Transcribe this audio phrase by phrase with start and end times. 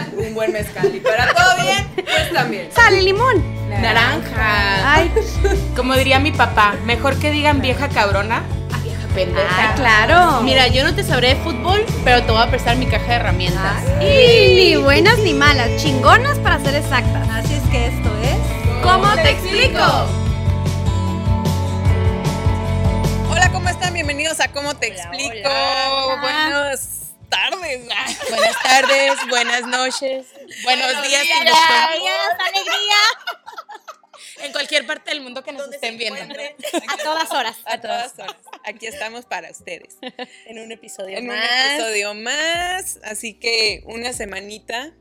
[0.00, 0.94] mal, un buen mezcal.
[0.94, 2.68] Y para todo bien, pues también.
[2.72, 3.56] Sal y limón.
[3.68, 4.92] Naranja.
[4.94, 5.10] Ay,
[5.76, 9.46] Como diría mi papá, mejor que digan vieja cabrona a vieja pendeja.
[9.50, 10.42] ah, claro.
[10.42, 13.14] Mira, yo no te sabré de fútbol, pero te voy a prestar mi caja de
[13.14, 13.82] herramientas.
[14.00, 17.28] Y ni buenas ni malas, chingonas para ser exactas.
[17.30, 18.82] Así es que esto es.
[18.82, 19.82] ¿Cómo te explico?
[23.30, 23.92] Hola, ¿cómo están?
[23.92, 25.48] Bienvenidos a ¿Cómo te explico?
[25.48, 26.20] hola.
[26.20, 26.95] Buenas
[27.28, 27.86] tardes.
[28.30, 30.26] Buenas tardes, buenas noches,
[30.64, 32.96] buenos días en, alegría.
[34.42, 36.20] en cualquier parte del mundo que nos estén viendo.
[36.20, 37.56] A todas horas.
[37.64, 38.36] A todas horas.
[38.64, 39.96] Aquí estamos para ustedes.
[40.46, 41.70] En un episodio En un más.
[41.72, 42.98] episodio más.
[43.04, 44.94] Así que una semanita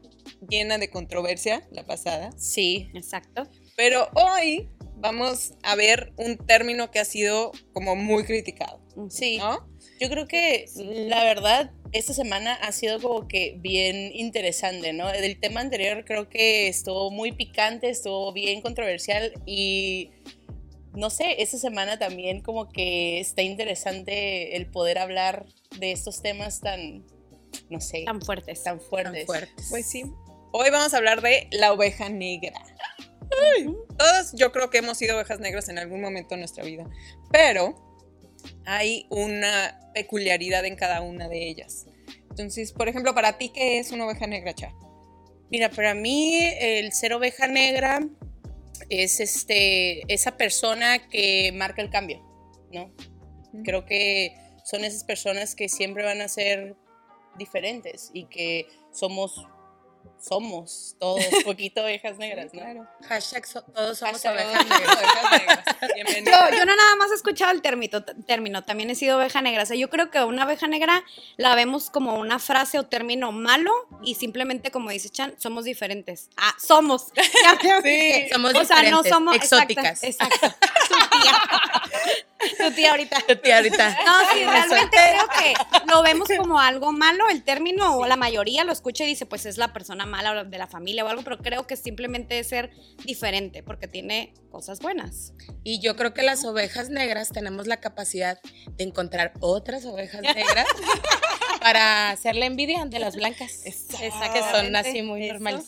[0.47, 2.31] llena de controversia, la pasada.
[2.37, 2.89] Sí.
[2.93, 3.49] Exacto.
[3.75, 8.81] Pero hoy vamos a ver un término que ha sido como muy criticado.
[9.09, 9.37] Sí.
[9.37, 9.67] ¿No?
[9.99, 15.09] Yo creo que la verdad, esta semana ha sido como que bien interesante, ¿no?
[15.09, 20.11] El tema anterior creo que estuvo muy picante, estuvo bien controversial y
[20.93, 25.45] no sé, esta semana también como que está interesante el poder hablar
[25.79, 27.05] de estos temas tan,
[27.69, 28.63] no sé, Tan fuertes.
[28.63, 29.25] tan fuertes.
[29.25, 29.67] fuertes.
[29.69, 30.03] Pues sí.
[30.51, 32.61] Hoy vamos a hablar de la oveja negra.
[33.57, 33.65] Ay,
[33.97, 36.89] todos yo creo que hemos sido ovejas negras en algún momento de nuestra vida,
[37.31, 37.94] pero
[38.65, 41.85] hay una peculiaridad en cada una de ellas.
[42.29, 44.73] Entonces, por ejemplo, para ti, ¿qué es una oveja negra, Cha?
[45.49, 48.01] Mira, para mí el ser oveja negra
[48.89, 52.21] es este, esa persona que marca el cambio,
[52.71, 52.93] ¿no?
[53.63, 54.35] Creo que
[54.65, 56.75] son esas personas que siempre van a ser
[57.37, 59.45] diferentes y que somos,
[60.19, 62.61] somos todos poquito ovejas negras, ¿no?
[62.61, 62.87] Claro.
[63.07, 65.65] Hashtag so- todos somos Hashtag ovejas Ovejas negras.
[66.13, 66.51] negras.
[66.51, 69.63] Yo, yo no nada más he escuchado el término, término, también he sido oveja negra.
[69.63, 71.03] O sea, yo creo que una oveja negra
[71.37, 73.71] la vemos como una frase o término malo
[74.03, 76.29] y simplemente, como dice Chan, somos diferentes.
[76.37, 77.07] Ah, somos.
[77.43, 78.29] Ya me ubiqué.
[78.31, 80.03] Somos o sea, no diferentes, somos exóticas.
[80.03, 80.45] Exacto.
[80.47, 80.65] exacto.
[82.57, 82.91] Tu tía.
[82.91, 83.17] Ahorita.
[83.27, 83.97] Tu tía ahorita.
[84.05, 85.53] No, sí, realmente creo que
[85.91, 89.45] lo vemos como algo malo, el término, o la mayoría lo escucha y dice, pues
[89.45, 92.71] es la persona mala de la familia o algo, pero creo que simplemente es ser
[93.03, 95.33] diferente, porque tiene cosas buenas.
[95.63, 98.39] Y yo creo que las ovejas negras tenemos la capacidad
[98.71, 100.67] de encontrar otras ovejas negras
[101.65, 103.63] para hacerle envidia de las blancas.
[103.63, 104.11] Que
[104.51, 105.65] son así muy normales.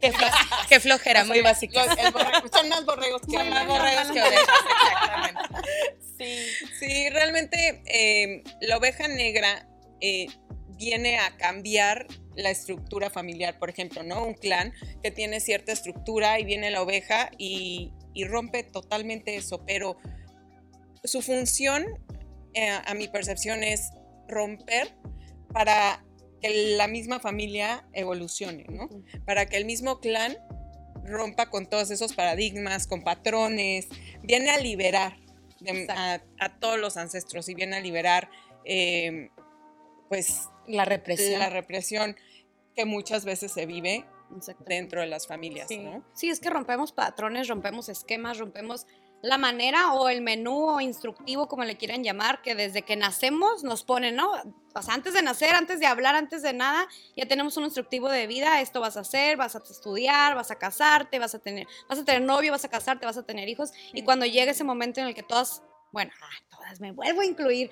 [0.00, 0.30] Qué, flo-
[0.68, 1.86] qué flojera, muy básicas.
[1.86, 3.78] Los- son más borregos que Son más ovejas.
[3.78, 5.40] borregos que ovejas, exactamente.
[6.18, 9.68] Sí, sí, realmente eh, la oveja negra
[10.00, 10.26] eh,
[10.70, 14.24] viene a cambiar la estructura familiar, por ejemplo, ¿no?
[14.24, 19.64] Un clan que tiene cierta estructura y viene la oveja y, y rompe totalmente eso,
[19.64, 19.96] pero
[21.04, 21.86] su función,
[22.54, 23.92] eh, a mi percepción, es
[24.26, 24.92] romper
[25.52, 26.04] para
[26.40, 28.88] que la misma familia evolucione, ¿no?
[29.26, 30.36] Para que el mismo clan
[31.04, 33.88] rompa con todos esos paradigmas, con patrones,
[34.22, 35.16] viene a liberar
[35.60, 38.30] de- a, a todos los ancestros y viene a liberar,
[38.64, 39.28] eh,
[40.08, 41.38] pues, La represión.
[41.38, 42.16] la represión
[42.74, 44.04] que muchas veces se vive
[44.66, 45.78] dentro de las familias, Sí.
[45.78, 46.04] ¿no?
[46.14, 48.86] Sí, es que rompemos patrones, rompemos esquemas, rompemos
[49.22, 53.64] la manera o el menú o instructivo, como le quieran llamar, que desde que nacemos
[53.64, 54.32] nos ponen, ¿no?
[54.74, 58.08] O sea, antes de nacer, antes de hablar, antes de nada, ya tenemos un instructivo
[58.08, 61.66] de vida, esto vas a hacer, vas a estudiar, vas a casarte, vas a tener,
[61.88, 64.64] vas a tener novio, vas a casarte, vas a tener hijos, y cuando llega ese
[64.64, 67.70] momento en el que todas, bueno, ah, todas me vuelvo a incluir,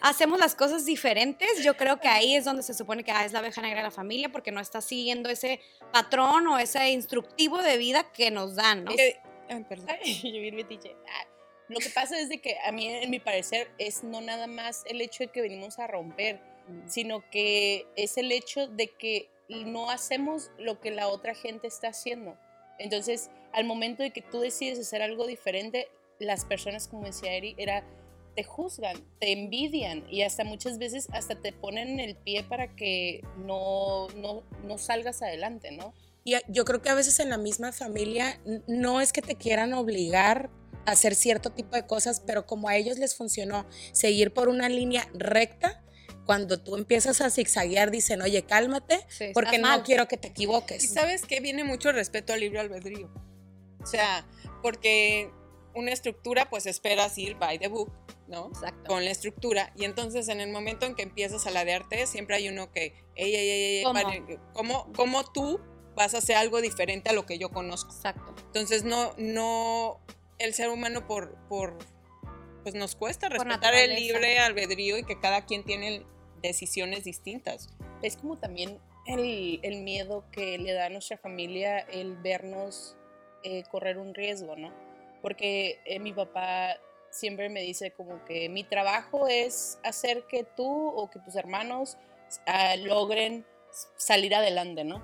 [0.00, 3.32] hacemos las cosas diferentes, yo creo que ahí es donde se supone que ah, es
[3.32, 5.60] la abeja negra de la familia, porque no está siguiendo ese
[5.92, 8.92] patrón o ese instructivo de vida que nos dan, ¿no?
[8.92, 9.88] Eh, ay, perdón.
[10.02, 10.96] Ay, yo bien metiche.
[11.06, 11.26] Ah,
[11.68, 14.84] Lo que pasa es de que a mí, en mi parecer, es no nada más
[14.86, 16.40] el hecho de que venimos a romper,
[16.86, 21.88] sino que es el hecho de que no hacemos lo que la otra gente está
[21.88, 22.36] haciendo.
[22.78, 25.88] Entonces, al momento de que tú decides hacer algo diferente,
[26.18, 27.84] las personas, como decía Eri, era
[28.34, 32.76] te juzgan, te envidian y hasta muchas veces hasta te ponen en el pie para
[32.76, 35.92] que no, no, no salgas adelante, ¿no?
[36.28, 39.72] Y yo creo que a veces en la misma familia no es que te quieran
[39.72, 40.50] obligar
[40.84, 44.68] a hacer cierto tipo de cosas, pero como a ellos les funcionó seguir por una
[44.68, 45.82] línea recta,
[46.26, 49.82] cuando tú empiezas a zigzaguear dicen, oye, cálmate, Sí, porque no mal.
[49.84, 50.92] quiero que te Y equivoques.
[50.92, 53.10] sabes que viene mucho respeto al libre albedrío.
[53.82, 54.26] O sea,
[54.62, 55.30] porque
[55.74, 57.90] una estructura, pues esperas ir by the book,
[58.26, 58.48] ¿no?
[58.48, 58.84] Exacto.
[58.86, 59.72] Con la estructura.
[59.76, 63.34] Y entonces en el momento en que empiezas a ladearte, siempre hay uno que, ey,
[63.34, 64.42] ey, ey, ey, ¿Cómo?
[64.52, 65.58] ¿cómo, cómo tú
[65.98, 67.92] vas a hacer algo diferente a lo que yo conozco?
[67.92, 68.34] Exacto.
[68.46, 70.00] Entonces no, no,
[70.38, 71.76] el ser humano por, por,
[72.62, 74.00] pues nos cuesta Por respetar el naturaleza.
[74.00, 76.06] libre albedrío y que cada quien tiene
[76.40, 77.68] decisiones distintas.
[78.00, 82.96] es como también el, el miedo que le da a nuestra familia el vernos
[83.42, 84.72] eh, correr un riesgo, ¿no?
[85.20, 86.76] Porque eh, mi papá
[87.10, 91.96] siempre me dice como que mi trabajo es hacer que tú o que tus hermanos
[92.46, 93.44] ah, logren
[93.96, 95.02] salir adelante, ¿no?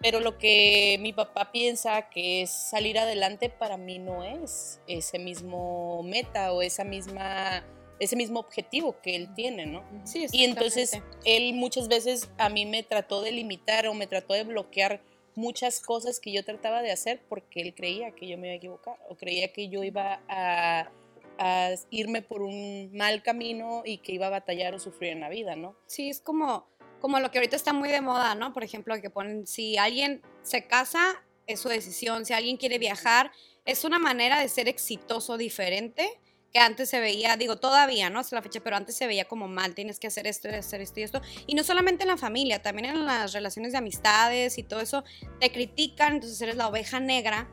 [0.00, 5.18] Pero lo que mi papá piensa que es salir adelante para mí no es ese
[5.18, 7.64] mismo meta o esa misma
[8.00, 9.84] ese mismo objetivo que él tiene, ¿no?
[10.04, 14.32] Sí, Y entonces él muchas veces a mí me trató de limitar o me trató
[14.32, 15.02] de bloquear
[15.34, 18.56] muchas cosas que yo trataba de hacer porque él creía que yo me iba a
[18.56, 20.90] equivocar o creía que yo iba a,
[21.38, 25.28] a irme por un mal camino y que iba a batallar o sufrir en la
[25.28, 25.76] vida, ¿no?
[25.86, 26.66] Sí, es como,
[27.00, 28.52] como lo que ahorita está muy de moda, ¿no?
[28.52, 33.32] Por ejemplo, que ponen, si alguien se casa, es su decisión, si alguien quiere viajar,
[33.64, 36.20] es una manera de ser exitoso diferente
[36.52, 38.18] que antes se veía, digo, todavía, ¿no?
[38.18, 41.00] Hasta la fecha, pero antes se veía como mal, tienes que hacer esto, hacer esto
[41.00, 41.20] y esto.
[41.46, 45.04] Y no solamente en la familia, también en las relaciones de amistades y todo eso,
[45.38, 47.48] te critican, entonces eres la oveja negra,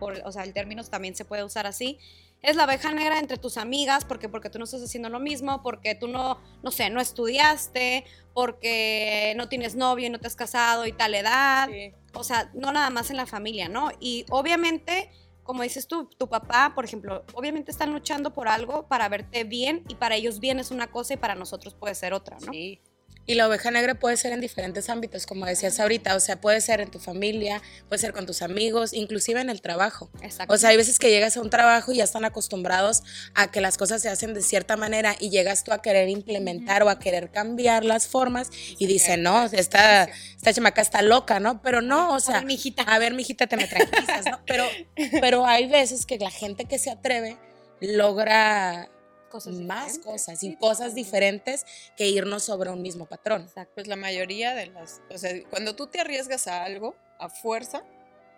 [0.00, 1.98] por, o sea, el término también se puede usar así.
[2.42, 5.62] Eres la oveja negra entre tus amigas, porque porque tú no estás haciendo lo mismo,
[5.62, 8.04] porque tú no, no sé, no estudiaste,
[8.34, 11.68] porque no tienes novio y no te has casado y tal edad.
[12.14, 13.90] O sea, no nada más en la familia, ¿no?
[14.00, 15.08] Y obviamente,
[15.44, 19.84] como dices tú, tu papá, por ejemplo, obviamente están luchando por algo para verte bien
[19.88, 22.52] y para ellos bien es una cosa y para nosotros puede ser otra, ¿no?
[22.52, 22.80] Sí.
[23.26, 26.60] Y la oveja negra puede ser en diferentes ámbitos, como decías ahorita, o sea, puede
[26.60, 30.10] ser en tu familia, puede ser con tus amigos, inclusive en el trabajo.
[30.22, 30.52] Exacto.
[30.52, 33.02] O sea, hay veces que llegas a un trabajo y ya están acostumbrados
[33.34, 36.82] a que las cosas se hacen de cierta manera y llegas tú a querer implementar
[36.82, 41.62] o a querer cambiar las formas y dicen, no, esta, esta chamaca está loca, ¿no?
[41.62, 42.38] Pero no, o sea,
[42.86, 44.40] a ver, mijita, te me tranquilizas, ¿no?
[44.46, 44.66] Pero,
[45.20, 47.38] pero hay veces que la gente que se atreve
[47.80, 48.88] logra
[49.32, 51.00] cosas más cosas y Sí, cosas totalmente.
[51.00, 51.64] diferentes
[51.96, 53.42] que irnos sobre un mismo patrón.
[53.42, 53.72] Exacto.
[53.74, 57.82] Pues la mayoría de las, o sea, cuando tú te arriesgas a algo, a fuerza,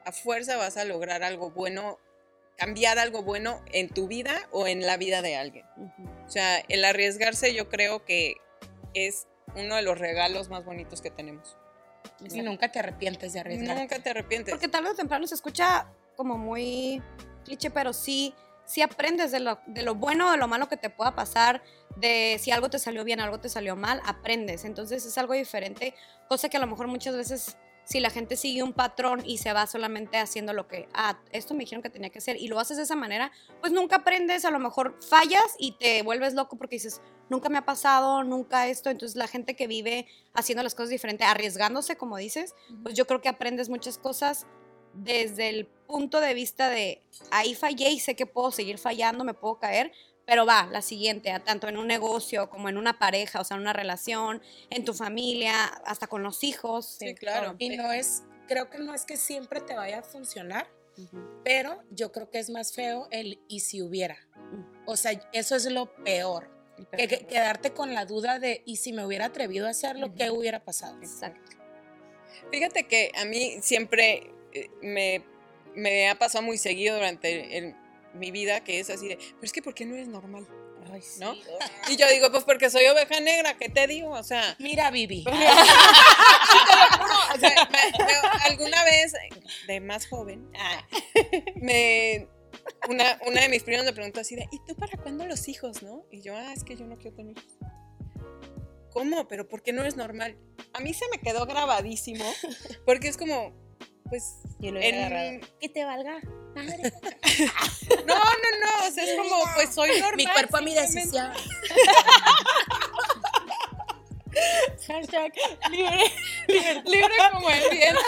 [0.04, 1.98] a fuerza vas a lograr algo bueno,
[2.56, 5.66] cambiar algo bueno en tu vida o en la vida de alguien.
[5.76, 6.08] Ujú.
[6.26, 8.34] O sea, el arriesgarse yo creo que
[8.94, 9.26] es
[9.56, 11.56] uno de los regalos más bonitos que tenemos.
[12.20, 13.76] Y nunca te arrepientes de arriesgar.
[13.76, 14.52] Nunca te arrepientes.
[14.52, 17.02] Porque tarde o temprano se escucha como muy
[17.44, 18.34] cliché, pero sí,
[18.66, 21.62] sí aprendes de lo, de lo bueno o de lo malo que te pueda pasar,
[21.96, 24.64] de si algo te salió bien, algo te salió mal, aprendes.
[24.64, 25.94] Entonces es algo diferente,
[26.28, 29.52] cosa que a lo mejor muchas veces si la gente sigue un patrón y se
[29.52, 32.58] va solamente haciendo lo que, ah, esto me dijeron que tenía que hacer y lo
[32.58, 33.30] haces de esa manera,
[33.60, 37.58] pues nunca aprendes, a lo mejor fallas y te vuelves loco porque dices, nunca me
[37.58, 38.90] ha pasado, nunca esto.
[38.90, 43.20] Entonces la gente que vive haciendo las cosas diferentes, arriesgándose, como dices, pues yo creo
[43.20, 44.46] que aprendes muchas cosas
[44.94, 49.34] desde el punto de vista de ahí fallé y sé que puedo seguir fallando, me
[49.34, 49.92] puedo caer,
[50.26, 53.62] pero va, la siguiente, tanto en un negocio como en una pareja, o sea, en
[53.62, 56.86] una relación, en tu familia, hasta con los hijos.
[56.98, 57.54] Sí, claro.
[57.58, 60.66] Y no es, creo que no es que siempre te vaya a funcionar,
[61.44, 64.16] pero yo creo que es más feo el y si hubiera.
[64.86, 66.50] O sea, eso es lo peor.
[66.96, 70.30] Que, que- quedarte con la duda de y si me hubiera atrevido a hacerlo, ¿qué
[70.30, 70.96] hubiera pasado?
[71.02, 71.52] Exacto.
[72.50, 74.30] Fíjate que a mí siempre
[74.82, 75.24] me,
[75.74, 77.74] me ha pasado muy seguido durante el-
[78.14, 80.46] mi vida que es así de, pero es que ¿por qué no eres normal?
[80.92, 81.18] Ay, sí.
[81.18, 81.34] ¿No?
[81.88, 84.10] Y yo digo, pues porque soy oveja negra, ¿qué te digo?
[84.10, 85.24] O sea, Mira, Vivi.
[87.34, 88.14] o sea, me- me-
[88.50, 89.12] alguna vez
[89.66, 90.86] de más joven, ah,
[91.56, 92.28] me,
[92.88, 95.82] una, una de mis primas me preguntó así de, ¿y tú para cuándo los hijos,
[95.82, 96.04] no?
[96.10, 97.56] Y yo, ah, es que yo no quiero tener hijos.
[98.92, 99.26] ¿Cómo?
[99.26, 100.36] ¿Pero por qué no es normal?
[100.72, 102.24] A mí se me quedó grabadísimo,
[102.86, 103.52] porque es como,
[104.08, 105.40] pues, Yo lo en-.
[105.60, 106.20] Que te valga.
[106.54, 106.82] madre.
[108.06, 110.16] no, no, no, o sea, es como, pues soy normal.
[110.16, 111.32] Mi cuerpo a mi decisión.
[114.86, 115.32] Hashtag
[115.70, 116.12] libre.
[116.84, 118.00] Libre como el viento.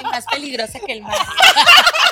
[0.00, 1.16] Y más peligrosa que el mar.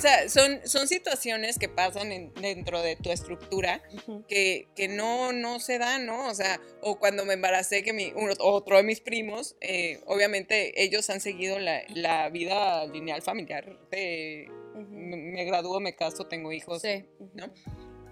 [0.00, 3.82] sea, son, son situaciones que pasan en- dentro de tu estructura
[4.28, 6.28] que, que no, no se dan, ¿no?
[6.28, 10.82] O sea, o cuando me embaracé, que mi, uno- otro de mis primos, eh, obviamente
[10.82, 16.52] ellos han seguido la, la vida lineal familiar de me, me gradúo, me caso, tengo
[16.52, 17.04] hijos, Sí.
[17.34, 17.52] ¿no?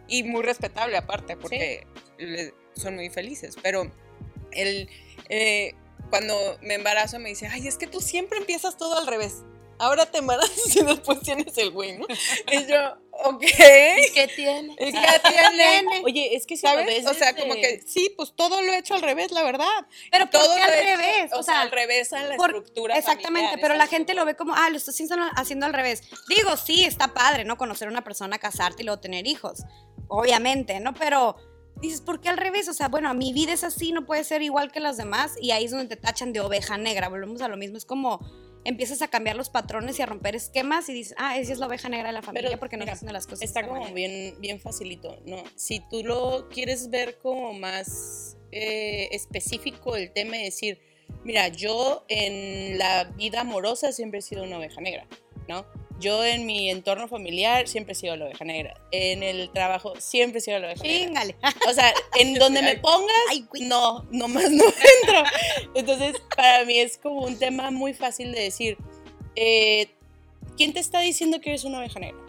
[0.07, 1.87] Y muy respetable aparte, porque
[2.19, 3.91] le- son muy felices, pero
[4.53, 4.89] el,
[5.29, 5.75] eh,
[6.11, 9.43] cuando me embarazo me dice, ay, es que tú siempre empiezas todo al revés.
[9.79, 12.07] Ahora te embarazas y después tienes el güey, ¿no?
[12.53, 13.43] Y yo, Ok.
[13.43, 14.75] ¿Y qué tiene?
[14.75, 16.03] ¿Y qué tiene?
[16.05, 16.87] Oye, es que si lo ¿Sabes?
[16.87, 19.43] ves O sea, desde- como que sí, pues todo lo he hecho al revés, la
[19.43, 19.67] verdad.
[20.13, 21.31] Pero ¿por todo qué al hecho, revés?
[21.35, 22.97] O, sea, al revés a la por- estructura.
[22.97, 26.03] Exactamente, familiar, pero la gente lo ve como, ah, lo estás haciendo, haciendo al revés.
[26.29, 27.57] Digo, sí, está padre, ¿no?
[27.59, 29.65] Conocer a una persona, casarte y luego tener hijos.
[30.07, 30.95] Obviamente, ¿no?
[30.95, 31.37] Pero
[31.81, 32.69] dices, ¿por qué al revés?
[32.69, 35.33] O sea, bueno, mi vida es así, no puede ser igual que las demás.
[35.41, 37.09] Y ahí es donde te tachan de oveja negra.
[37.09, 37.77] Volvemos a lo mismo.
[37.77, 38.21] Es como
[38.69, 41.67] empiezas a cambiar los patrones y a romper esquemas y dices, ah, esa es la
[41.67, 43.43] oveja negra de la familia Pero, porque no mira, está haciendo las cosas.
[43.43, 43.95] Está como manera.
[43.95, 45.43] bien, bien facilito, ¿no?
[45.57, 50.81] Si tú lo quieres ver como más eh, específico el tema y decir,
[51.25, 55.07] mira, yo en la vida amorosa siempre he sido una oveja negra,
[55.49, 55.65] ¿no?
[55.99, 58.75] Yo en mi entorno familiar siempre he sido la oveja negra.
[58.93, 61.07] En el trabajo siempre he sido la oveja negra.
[61.07, 61.37] Chingale.
[61.69, 63.17] O sea, en donde me pongas,
[63.61, 64.65] no, nomás no
[65.03, 65.25] entro.
[65.75, 68.79] Entonces, para mí es como un tema muy fácil de decir,
[69.35, 69.91] eh,
[70.57, 72.21] ¿quién te está diciendo que eres una oveja negra?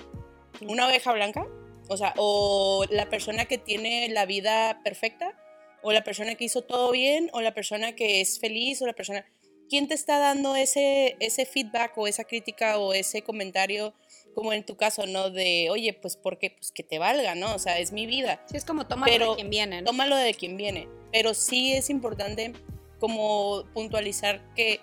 [0.61, 1.47] ¿Una oveja blanca?
[1.89, 5.35] O sea, o la persona que tiene la vida perfecta,
[5.81, 8.93] o la persona que hizo todo bien, o la persona que es feliz, o la
[8.93, 9.25] persona...
[9.69, 13.93] ¿Quién te está dando ese, ese feedback o esa crítica o ese comentario,
[14.33, 15.29] como en tu caso, ¿no?
[15.29, 17.53] De, oye, pues porque pues que te valga, ¿no?
[17.53, 19.85] O sea, es mi vida Sí, es como toma Pero de quien viene, ¿no?
[19.91, 20.87] tómalo de quien viene.
[21.11, 22.53] Pero sí es importante
[22.99, 24.79] como puntualizar que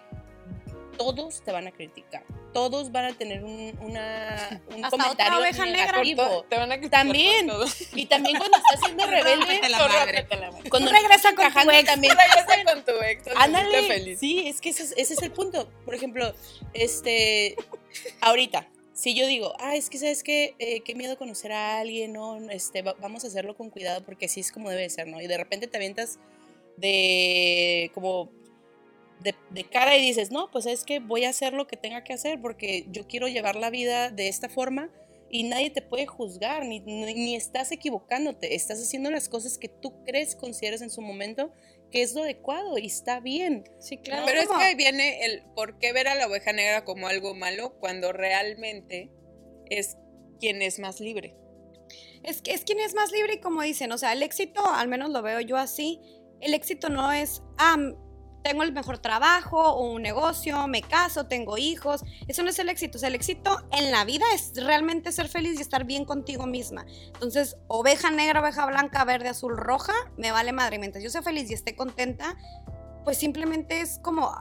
[0.97, 2.25] todos te van a criticar.
[2.57, 5.87] Todos van a tener un, una, un Hasta otra comentario oveja negra.
[5.93, 6.47] negativo.
[6.49, 7.47] Te van a También.
[7.49, 7.67] todo.
[7.95, 10.27] Y también cuando estás siendo rebelde, la madre.
[10.71, 11.85] cuando regresa con tu ex.
[11.85, 13.23] también Regresa con tu ex.
[13.37, 14.19] Ándale, feliz.
[14.19, 15.69] sí, es que ese es, ese es el punto.
[15.85, 16.33] Por ejemplo,
[16.73, 17.57] este,
[18.23, 22.15] ahorita, si yo digo, ah, es que sabes qué, Eh, qué miedo conocer a alguien,
[22.15, 25.21] no, este, va- vamos a hacerlo con cuidado porque así es como debe ser, ¿no?
[25.21, 26.19] Y de repente te avientas
[26.79, 28.31] de, como,
[29.21, 32.05] de, de cara y dices, no, pues es que voy a hacer lo que tenga
[32.05, 34.91] que hacer porque yo quiero llevar la vida de esta forma
[35.31, 39.69] y nadie te puede juzgar, ni, ni, ni estás equivocándote, estás haciendo las cosas que
[39.69, 41.53] tú crees, consideras en su momento
[41.91, 43.65] que es lo adecuado y está bien.
[43.81, 44.25] Sí, claro.
[44.27, 47.35] Pero es que ahí viene el por qué ver a la oveja negra como algo
[47.35, 49.11] malo cuando realmente
[49.71, 49.97] es
[50.41, 51.35] quien es más libre.
[52.23, 54.89] Es, que- es quien es más libre y como dicen, o sea, el éxito, al
[54.89, 56.01] menos lo veo yo así,
[56.41, 57.77] el éxito no es, ah,
[58.47, 62.69] tengo el mejor trabajo o un negocio, me caso, tengo hijos, eso no es el
[62.69, 66.05] éxito, o sea, el éxito en la vida es realmente ser feliz y estar bien
[66.05, 66.87] contigo misma.
[67.15, 71.51] Entonces, oveja negra, oveja blanca, verde, azul, roja, me vale madre, mientras yo sea feliz
[71.51, 72.37] y esté contenta,
[73.03, 74.33] pues simplemente es como,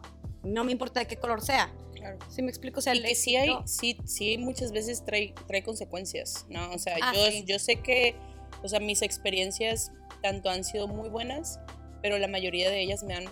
[0.44, 1.74] no me importa de qué color sea.
[1.96, 2.20] Claro.
[2.30, 2.78] ¿Sí me explico?
[2.78, 6.70] O sea, Y el que sí hay, sí, sí muchas veces trae, trae consecuencias, ¿no?
[6.74, 7.44] O sea, Ah, yo, sí.
[7.48, 8.16] yo sé que,
[8.62, 11.60] o sea, mis experiencias tanto han sido muy buenas,
[12.04, 13.26] pero la mayoría de ellas me han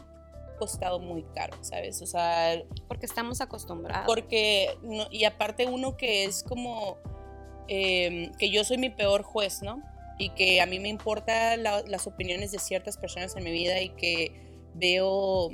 [0.64, 2.02] costado muy caro, ¿sabes?
[2.02, 4.06] O sea, porque estamos acostumbrados.
[4.08, 6.98] porque, no- y aparte uno que es como,
[7.68, 9.82] eh, que yo soy mi peor juez, ¿no?
[10.18, 13.90] Y que a mí me importan las opiniones de ciertas personas en mi vida y
[13.90, 14.32] que
[14.76, 15.50] veo,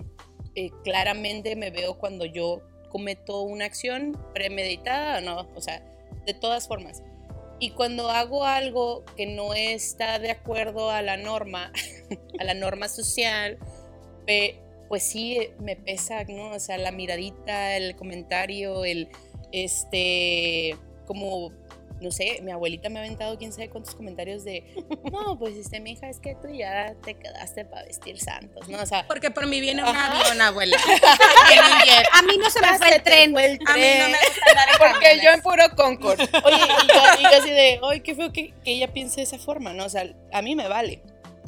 [0.56, 5.48] eh, claramente me veo cuando yo cometo una acción premeditada, ¿no?
[5.56, 5.82] O sea,
[6.26, 7.02] de todas formas.
[7.62, 11.72] Y cuando hago algo que no está de acuerdo a la norma,
[12.40, 13.58] a la norma social,
[14.26, 14.60] pe-
[14.90, 16.50] pues sí me pesa, ¿no?
[16.50, 19.08] O sea, la miradita, el comentario, el,
[19.52, 21.52] este, como,
[22.02, 24.64] no sé, mi abuelita me ha aventado quién sabe cuántos comentarios de,
[25.12, 28.82] no, pues este, mi hija, es que tú ya te quedaste para vestir santos, ¿no?
[28.82, 30.78] O sea, Porque por mí viene un avión, abuela.
[32.14, 33.32] A mí no se me fue el tren.
[33.32, 36.20] fue el A mí no me gusta andar en Porque yo en puro Concord.
[36.20, 39.24] Oye, y yo, y yo así de, ay, qué feo que, que ella piense de
[39.24, 39.86] esa forma, ¿no?
[39.86, 41.04] O sea, a mí me vale.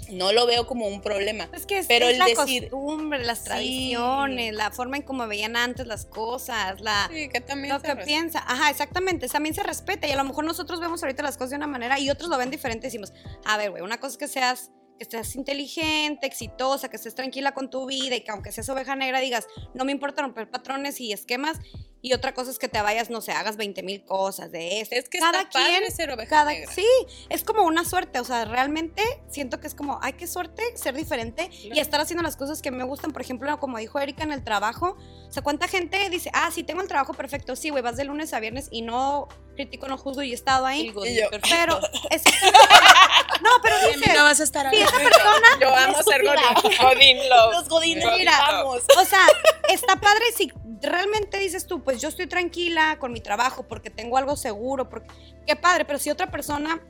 [0.09, 1.47] No lo veo como un problema.
[1.53, 3.45] Es que es, Pero es el la decir- costumbre, las Sí.
[3.45, 7.87] tradiciones, la forma en cómo veían antes las cosas, la, Sí, que también lo que
[7.87, 8.05] respeta.
[8.05, 8.39] piensa.
[8.45, 9.27] Ajá, exactamente.
[9.29, 10.07] También se respeta.
[10.07, 12.37] Y a lo mejor nosotros vemos ahorita las cosas de una manera y otros lo
[12.37, 12.87] ven diferente.
[12.87, 13.13] Decimos,
[13.45, 17.55] a ver, güey, una cosa es que seas que estés inteligente, exitosa, que estés tranquila
[17.55, 21.01] con tu vida y que aunque seas oveja negra digas, no me importa romper patrones
[21.01, 21.57] y esquemas.
[22.03, 24.95] Y otra cosa es que te vayas, no sé, hagas 20 mil cosas de esto.
[24.95, 26.71] Es que cada está padre quien ser oveja cada, negra.
[26.71, 26.85] sí,
[27.29, 30.95] es como una suerte, o sea, realmente siento que es como, ay, qué suerte ser
[30.95, 34.31] diferente y estar haciendo las cosas que me gustan, por ejemplo, como dijo Erika en
[34.31, 37.83] el trabajo, o sea, cuánta gente dice, ah, sí, tengo el trabajo perfecto, sí, güey,
[37.83, 41.05] vas de lunes a viernes y no critico, no juzgo y he estado ahí, Digo,
[41.05, 41.79] Y yo, pero,
[42.09, 42.23] es,
[43.43, 44.90] no, pero dices, no vas a estar hablando.
[44.99, 46.77] esa persona, Yo amo ser Godín.
[46.81, 47.53] Godín love.
[47.53, 48.81] Los godines Godín gritamos.
[48.97, 49.25] o sea,
[49.69, 54.17] está padre si realmente dices tú, pues yo estoy tranquila con mi trabajo porque tengo
[54.17, 55.07] algo seguro, porque,
[55.45, 56.81] qué padre, pero si otra persona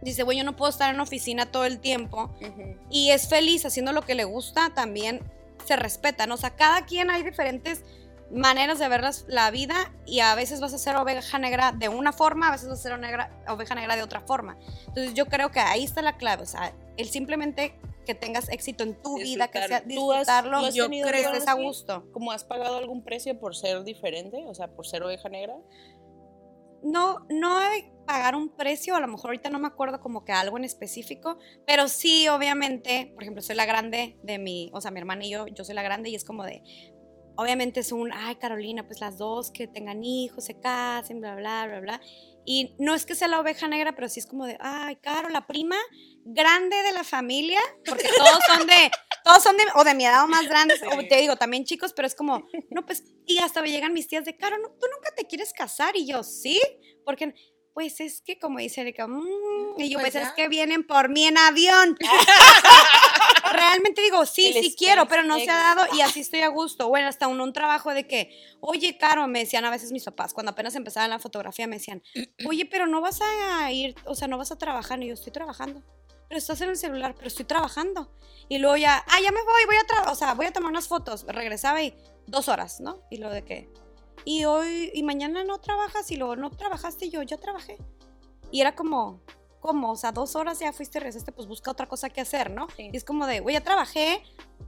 [0.00, 2.34] dice, güey, yo no puedo estar en oficina todo el tiempo,
[2.90, 5.22] y es feliz haciendo lo que le gusta, también
[5.64, 6.34] se respeta, ¿no?
[6.34, 7.84] O sea, cada quien hay diferentes
[8.32, 9.74] maneras de ver las- la vida
[10.06, 12.82] y a veces vas a ser oveja negra de una forma, a veces vas a
[12.82, 14.56] ser negra- oveja negra de otra forma.
[14.88, 18.82] Entonces yo creo que ahí está la clave, o sea, el simplemente que tengas éxito
[18.82, 19.94] en tu vida, que sea Disfrutar.
[19.94, 22.10] ¿Tú has- disfrutarlo, tú has yo tenido creo que algo estés a gusto.
[22.12, 24.44] ¿Cómo has pagado algún precio por ser diferente?
[24.48, 25.54] O sea, por ser oveja negra.
[26.84, 30.32] no, no hay pagar un precio, a lo mejor ahorita no me acuerdo como que
[30.32, 34.90] algo en específico, pero sí, obviamente, por ejemplo, soy la grande de mi, o sea,
[34.90, 36.60] mi hermana y yo, yo soy la grande y es como de,
[37.36, 41.66] obviamente es un, ay, Carolina, pues las dos que tengan hijos, se casen, bla, bla,
[41.66, 42.00] bla, bla.
[42.44, 45.28] Y no es que sea la oveja negra, pero sí es como de, ay, Caro,
[45.28, 45.76] la prima
[46.24, 48.90] grande de la familia, porque todos son de,
[49.24, 51.92] todos son de, o de mi edad o más grandes, o te digo, también chicos,
[51.92, 54.86] pero es como, no, pues, y hasta me llegan mis tías de, Caro, no, tú
[54.92, 56.60] nunca te quieres casar, y yo, sí,
[57.04, 57.34] porque,
[57.74, 61.08] pues es que, como dice Erika, mm, y yo, Pues pues, es que vienen por
[61.08, 61.96] mí en avión.
[63.52, 66.48] Realmente digo, sí, El sí quiero, pero no se ha dado y así estoy a
[66.48, 66.88] gusto.
[66.88, 70.32] Bueno, hasta un, un trabajo de que, oye, Caro, me decían a veces mis papás,
[70.34, 72.02] cuando apenas empezaba la fotografía, me decían,
[72.46, 75.02] oye, pero no vas a ir, o sea, no vas a trabajar.
[75.02, 75.82] Y yo, estoy trabajando.
[76.28, 78.10] Pero estás en el celular, pero estoy trabajando.
[78.48, 80.70] Y luego ya, ah, ya me voy, voy a trabajar, o sea, voy a tomar
[80.70, 81.24] unas fotos.
[81.26, 81.94] Regresaba y
[82.26, 83.02] dos horas, ¿no?
[83.10, 83.68] Y lo de que,
[84.24, 87.76] y hoy, y mañana no trabajas, y luego no trabajaste, y yo, ya trabajé.
[88.50, 89.22] Y era como,
[89.62, 89.92] ¿cómo?
[89.92, 92.66] O sea, dos horas ya fuiste, regresaste, pues busca otra cosa que hacer, ¿no?
[92.76, 92.90] Sí.
[92.92, 94.20] Y es como de, güey, ya trabajé,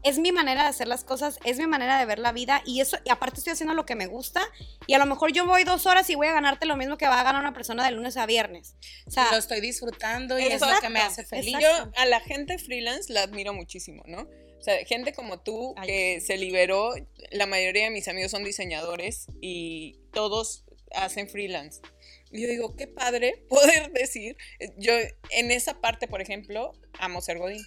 [0.04, 2.80] es mi manera de hacer las cosas, es mi manera de ver la vida, y
[2.80, 4.40] eso, y aparte estoy haciendo lo que me gusta,
[4.86, 7.08] y a lo mejor yo voy dos horas y voy a ganarte lo mismo que
[7.08, 8.76] va a ganar una persona de lunes a viernes.
[9.06, 11.54] O sea, lo estoy disfrutando y es lo que me Exacto, hace feliz.
[11.54, 11.90] exacto.
[11.92, 14.22] Yo a la gente freelance la admiro muchísimo, ¿no?
[14.22, 16.94] O sea, gente como tú Ay, que se liberó,
[17.32, 21.82] la mayoría de mis amigos son diseñadores y todos hacen freelance.
[22.34, 24.36] Yo digo, qué padre poder decir,
[24.76, 24.92] yo
[25.30, 27.64] en esa parte, por ejemplo, amo ser godín.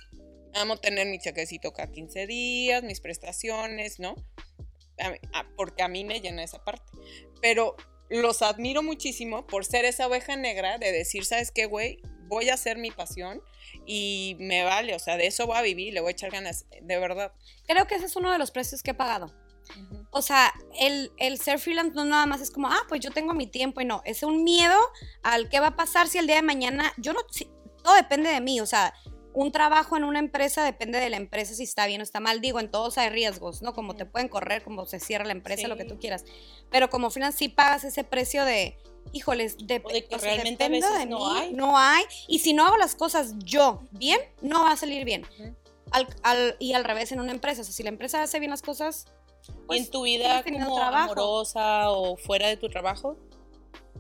[0.53, 4.15] Amo tener mi chequecito cada 15 días, mis prestaciones, ¿no?
[5.55, 6.91] Porque a mí me llena esa parte.
[7.41, 7.75] Pero
[8.09, 11.99] los admiro muchísimo por ser esa oveja negra de decir, ¿sabes qué, güey?
[12.27, 13.41] Voy a hacer mi pasión
[13.85, 16.65] y me vale, o sea, de eso voy a vivir, le voy a echar ganas,
[16.81, 17.31] de verdad.
[17.67, 19.33] creo que ese es uno de los precios que he pagado.
[20.11, 23.33] O sea, el, el ser freelance no nada más es como, ah, pues yo tengo
[23.33, 24.77] mi tiempo y no, es un miedo
[25.23, 27.49] al qué va a pasar si el día de mañana, yo no, si-
[27.83, 28.93] todo depende de mí, o sea,
[29.33, 32.41] un trabajo en una empresa depende de la empresa si está bien o está mal,
[32.41, 33.73] digo, en todos hay riesgos, ¿no?
[33.73, 36.25] Como te pueden correr, como se cierra la empresa, lo que tú quieras,
[36.71, 38.79] pero como freelance sí pagas ese precio de,
[39.13, 41.53] híjoles, de, O de que o sea, realmente a veces de no mí, hay.
[41.53, 45.27] no hay, y si no hago las cosas yo bien, no va a salir bien.
[45.39, 45.55] Ujú.
[45.91, 48.49] Al- al- y al revés en una empresa, o sea, si la empresa hace bien
[48.49, 49.16] las cosas, ¿Y
[49.67, 51.03] pues, en tu vida como trabajo.
[51.11, 53.17] amorosa o fuera de tu trabajo?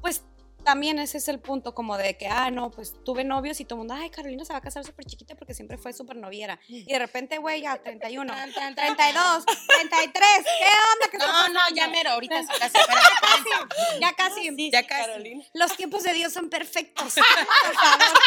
[0.01, 0.23] pues
[0.63, 3.75] también ese es el punto como de que, ah, no, pues tuve novios y todo
[3.75, 6.59] el mundo, ay, Carolina se va a casar súper chiquita porque siempre fue súper noviera.
[6.67, 11.07] Y de repente, güey, ya 31, Tan, tan, tan, 32, 33, ¿qué onda?
[11.09, 12.79] ¿Qué No, no, ya mero, ahorita se casa.
[13.21, 14.55] casi, ya casi.
[14.57, 15.01] Sí, Ya casi.
[15.03, 15.45] Carolina.
[15.53, 17.13] Los tiempos de Dios son perfectos.
[17.15, 18.17] Por favor.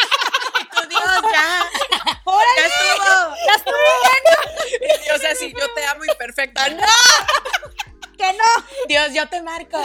[0.89, 1.01] Dios,
[1.33, 1.71] ya.
[2.23, 2.57] ¡Órale!
[2.57, 3.35] Ya estuvo.
[3.45, 3.75] Ya estuvo
[5.15, 6.85] o sea, si yo te amo imperfecta, no.
[8.17, 8.65] que no.
[8.87, 9.77] Dios, yo te marco.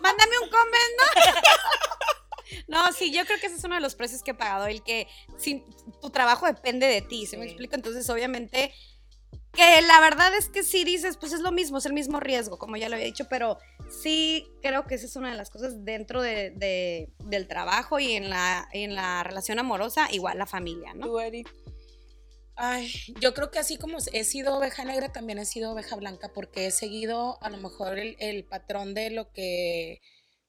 [0.00, 1.22] Mándame un comment, ¿no?
[2.68, 4.82] No, sí, yo creo que ese es uno de los precios que he pagado, el
[4.82, 5.08] que
[5.38, 5.64] si,
[6.00, 7.50] tu trabajo depende de ti, ¿se me Sí.
[7.50, 7.74] explico?
[7.74, 8.74] Entonces, obviamente,
[9.52, 12.58] que la verdad es que sí dices, pues es lo mismo, es el mismo riesgo,
[12.58, 13.58] como ya lo había dicho, pero
[13.90, 18.12] sí creo que esa es una de las cosas dentro de, de- del trabajo y
[18.12, 21.06] en la, en la relación amorosa, igual la familia, ¿no?
[21.06, 21.18] Tú.
[22.54, 26.30] Ay, yo creo que así como he sido oveja negra, también he sido oveja blanca,
[26.34, 30.00] porque he seguido a lo mejor el, el patrón de lo que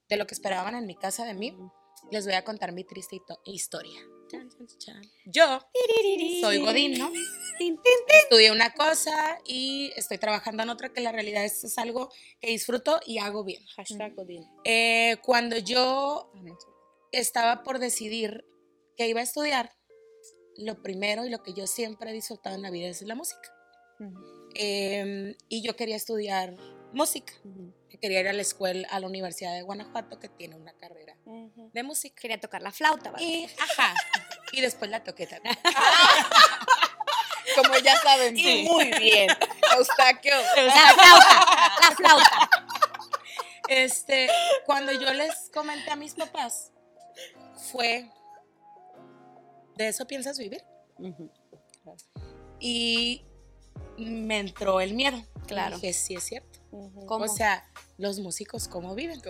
[0.10, 1.58] de lo que esperaban en mi casa de mí.
[2.12, 4.00] Les voy a contar mi triste historia.
[5.26, 5.60] Yo
[6.42, 7.12] soy Godín, ¿no?
[8.08, 12.50] Estudié una cosa y estoy trabajando en otra que la realidad es, es algo que
[12.50, 13.66] disfruto y hago bien.
[13.76, 14.44] Hashtag Godín.
[14.64, 16.58] Eh, cuando yo Amo.
[17.12, 18.46] estaba por decidir
[18.98, 19.72] que iba a estudiar,
[20.58, 23.50] lo primero y lo que yo siempre he disfrutado en la vida es la música.
[24.56, 26.56] Eh, y yo quería estudiar
[26.94, 27.34] música.
[28.00, 31.84] Quería ir a la escuela, a la Universidad de Guanajuato, que tiene una carrera de
[31.84, 32.16] música.
[32.20, 33.24] Quería tocar la flauta, ¿vale?
[33.24, 33.94] Y, ajá,
[34.52, 35.58] y después la toqué también.
[37.56, 39.30] Como ya saben, Y muy bien.
[39.78, 40.34] Eustaquio.
[40.56, 41.46] La flauta,
[41.82, 42.50] la flauta.
[43.68, 44.28] Este,
[44.66, 46.72] cuando yo les comenté a mis papás,
[47.72, 48.10] fue,
[49.76, 50.64] ¿de eso piensas vivir?
[52.60, 53.26] Y
[53.98, 55.24] me entró el miedo.
[55.48, 55.76] Claro.
[55.76, 56.53] Dije, sí es cierto.
[57.06, 57.26] ¿Cómo?
[57.26, 57.64] O sea,
[57.98, 59.22] los músicos, ¿cómo viven?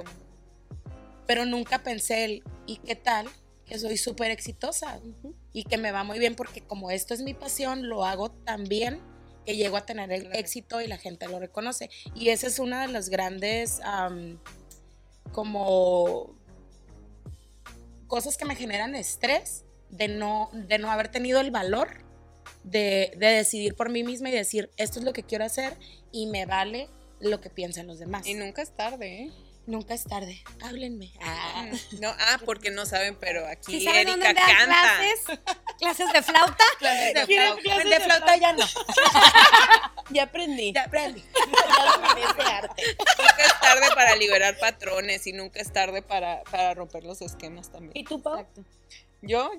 [1.27, 3.27] Pero nunca pensé el, ¿y qué tal?
[3.65, 4.99] Que soy súper exitosa
[5.51, 8.63] y que me va muy bien porque como esto es mi pasión, lo hago tan
[8.63, 9.01] bien
[9.45, 11.89] que llego a tener el éxito y la gente lo reconoce.
[12.15, 13.81] Y esa es una de las grandes
[15.31, 16.35] como
[18.07, 21.89] cosas que me generan estrés de no, de no haber tenido el valor
[22.63, 25.77] de, de decidir por mí misma y decir, esto es lo que quiero hacer
[26.11, 26.89] y me vale
[27.23, 28.25] lo que piensan los demás.
[28.27, 29.31] Y nunca es tarde, ¿eh?
[29.65, 30.43] Nunca es tarde.
[30.61, 31.13] Háblenme.
[31.21, 31.69] Ah.
[32.01, 34.65] No, ah, porque no saben, pero aquí ¿Sí saben dónde Erika canta.
[34.65, 35.39] clases?
[35.79, 36.63] ¿Clases de flauta?
[36.81, 38.65] De ¿Quieren flauta, clases de flauta ya no.
[40.09, 40.73] Ya aprendí.
[40.73, 41.23] Ya aprendí.
[42.37, 42.83] Ya arte.
[43.17, 47.71] Nunca es tarde para liberar patrones y nunca es tarde para, para romper los esquemas
[47.71, 47.93] también.
[47.95, 48.39] ¿Y tú, Pau?
[48.39, 48.63] Exacto.
[49.21, 49.49] Yo,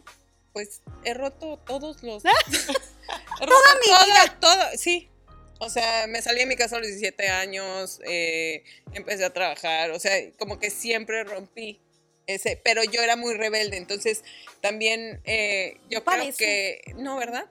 [0.53, 2.22] pues, he roto todos los...
[3.40, 5.11] He roto todo, todo, sí.
[5.59, 9.93] O sea, me salí de mi casa a los 17 años, eh, empecé a trabajar,
[9.93, 11.81] o sea, como que siempre rompí
[12.27, 14.23] ese, pero yo era muy rebelde, entonces
[14.61, 17.47] también eh, yo creo que, no, ¿verdad?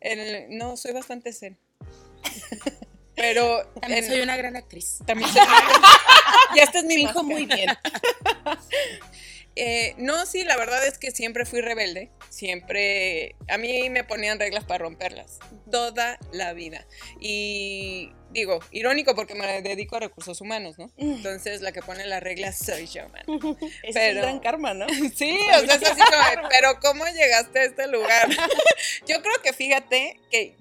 [0.00, 1.58] El- no, soy bastante zen.
[3.16, 4.98] pero También en- soy una gran actriz.
[5.06, 5.42] también soy
[6.56, 7.70] y esta es mi Finjo muy bien.
[9.60, 12.10] Eh, no, sí, la verdad es que siempre fui rebelde.
[12.30, 13.34] Siempre.
[13.48, 15.38] A mí me ponían reglas para romperlas.
[15.70, 16.86] Toda la vida.
[17.20, 20.92] Y digo, irónico porque me dedico a recursos humanos, ¿no?
[20.96, 23.24] Entonces la que pone las reglas soy yo, man.
[23.82, 24.86] Es Pero- un gran karma, ¿no?
[25.16, 28.28] Sí, o sea, es así como, pero ¿cómo llegaste a este lugar?
[29.08, 30.54] Yo creo que fíjate que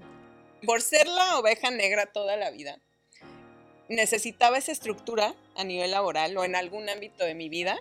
[0.65, 2.79] por ser la oveja negra toda la vida,
[3.89, 7.79] necesitaba esa estructura a nivel laboral o en algún ámbito de mi vida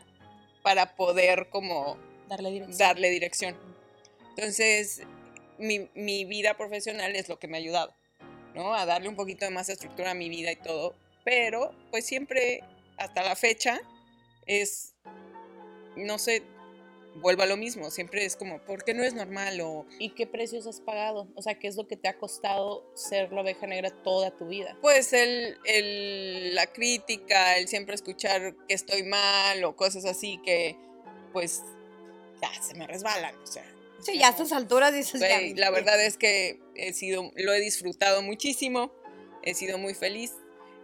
[0.66, 1.96] para poder como
[2.29, 2.79] Darle dirección.
[2.79, 3.57] darle dirección.
[4.31, 5.00] Entonces,
[5.59, 7.94] mi, mi vida profesional es lo que me ha ayudado,
[8.52, 8.74] ¿no?
[8.74, 10.96] A darle un poquito de más estructura a mi vida y todo.
[11.24, 12.64] Pero, pues siempre,
[12.98, 13.81] hasta la fecha,
[14.44, 14.96] es,
[15.94, 16.42] no sé,
[17.20, 17.90] vuelvo a lo mismo.
[17.90, 19.61] Siempre es como, ¿por qué no es normal?
[19.61, 21.29] O, ¿Y qué precios has pagado?
[21.35, 24.46] O sea, ¿qué es lo que te ha costado ser la oveja negra toda tu
[24.46, 24.76] vida?
[24.81, 30.76] pues, el, el- la crítica, el siempre escuchar que estoy mal o cosas así que,
[31.33, 31.62] pues,
[32.40, 33.64] ya se me resbalan, o sea.
[34.02, 35.40] Sí, ya a estas alturas dices ya.
[35.57, 38.92] la verdad es que he sido, lo he disfrutado muchísimo,
[39.42, 40.33] he sido muy feliz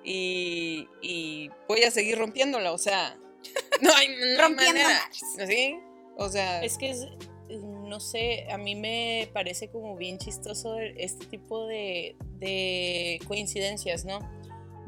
[0.03, 3.17] y, y voy a seguir rompiéndola, o sea,
[3.83, 5.11] no hay, no hay Rompiendo manera.
[5.47, 5.79] ¿sí?
[6.19, 7.09] O sea, Es que es,
[7.61, 14.19] no sé, a mí me parece como bien chistoso este tipo de, de coincidencias, ¿no?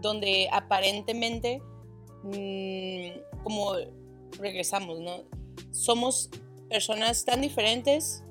[0.00, 1.60] Donde aparentemente,
[2.22, 3.74] mm, como
[4.38, 5.22] regresamos, ¿no?
[5.70, 6.30] Somos
[6.68, 8.22] personas tan diferentes,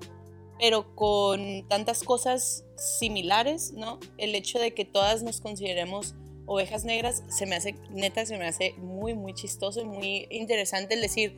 [0.60, 4.00] pero con tantas cosas similares, ¿no?
[4.18, 8.48] El hecho de que todas nos consideremos ovejas negras se me hace, neta, se me
[8.48, 11.36] hace muy, muy chistoso y muy interesante el decir,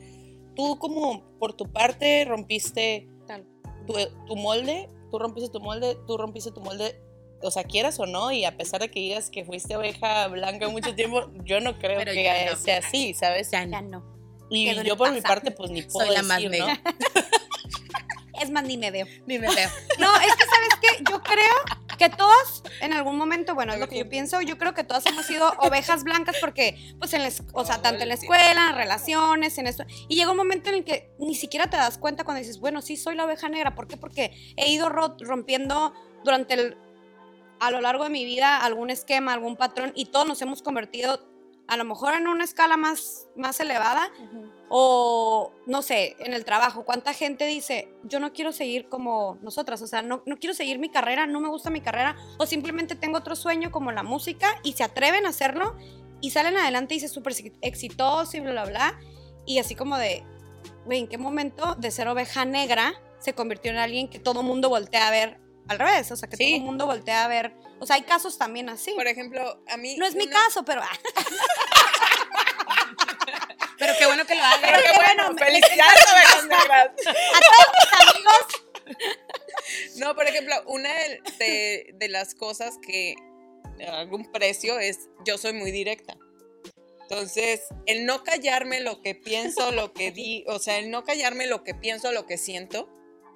[0.56, 3.46] tú como por tu parte rompiste Tal.
[3.86, 3.94] tu,
[4.26, 7.00] tu molde, tú rompiste tu molde, tú rompiste tu molde,
[7.42, 10.68] o sea, quieras o no, y a pesar de que digas que fuiste oveja blanca
[10.68, 12.56] mucho tiempo, yo no creo Pero que no.
[12.56, 13.50] sea así, ¿sabes?
[13.50, 14.16] Ya no.
[14.50, 16.66] Y yo por mi parte, pues ni puedo Soy la más decir, ¿no?
[18.40, 19.06] Es más, ni me veo.
[19.26, 19.68] Ni me veo.
[19.98, 21.04] No, es que, ¿sabes qué?
[21.10, 24.74] Yo creo que todas, en algún momento, bueno, es lo que yo pienso, yo creo
[24.74, 28.08] que todas hemos sido ovejas blancas porque, pues, en la, es- o sea, tanto en
[28.08, 29.84] la escuela, en relaciones, en esto.
[30.08, 32.82] Y llega un momento en el que ni siquiera te das cuenta cuando dices, bueno,
[32.82, 33.74] sí, soy la oveja negra.
[33.74, 33.96] ¿Por qué?
[33.96, 35.94] Porque he ido ro- rompiendo
[36.24, 36.76] durante el,
[37.60, 41.26] a lo largo de mi vida algún esquema, algún patrón, y todos nos hemos convertido
[41.68, 44.10] a lo mejor en una escala más, más elevada.
[44.68, 49.80] O no sé, en el trabajo, ¿cuánta gente dice, yo no quiero seguir como nosotras?
[49.82, 52.94] O sea, no, no quiero seguir mi carrera, no me gusta mi carrera, o simplemente
[52.96, 55.76] tengo otro sueño como la música y se atreven a hacerlo
[56.20, 59.00] y salen adelante y se súper exitoso y bla, bla, bla.
[59.44, 60.24] Y así como de,
[60.84, 64.68] güey, ¿en qué momento de ser oveja negra se convirtió en alguien que todo mundo
[64.68, 66.10] voltea a ver al revés?
[66.10, 66.54] O sea, que Sí.
[66.56, 67.54] todo mundo voltea a ver.
[67.78, 68.92] O sea, hay casos también así.
[68.92, 69.96] por ejemplo, a mí...
[69.96, 70.80] No es mi caso, pero...
[73.78, 74.82] Pero qué bueno que lo Pero hagas.
[74.82, 76.90] qué Qué bueno, felicidades, ovejas negras.
[78.00, 78.46] amigos,
[79.96, 83.14] No, por ejemplo, una de, de- de las cosas que
[83.86, 86.16] a algún precio es yo soy muy directa.
[87.02, 91.46] Entonces, el no callarme lo que pienso, lo que di, o sea, el no callarme
[91.46, 92.88] lo que pienso, lo que siento,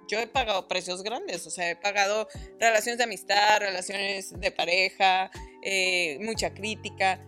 [0.08, 2.26] yo he pagado precios grandes, o sea, he pagado
[2.58, 5.30] relaciones de amistad, relaciones de pareja,
[5.62, 7.20] eh, mucha crítica,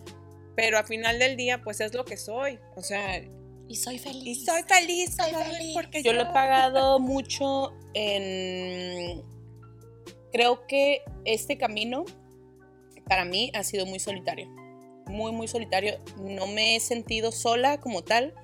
[0.55, 3.23] pero al final del día, pues es lo que soy, o sea,
[3.69, 4.45] Y soy y feliz.
[4.45, 5.75] soy feliz, Soy soy feliz.
[5.75, 9.23] porque Yo lo he pagado mucho en...
[10.33, 12.05] Creo que este camino
[13.07, 14.49] para mí ha sido muy solitario.
[15.07, 15.99] Muy, muy solitario.
[16.19, 18.35] No me he sentido sola como tal,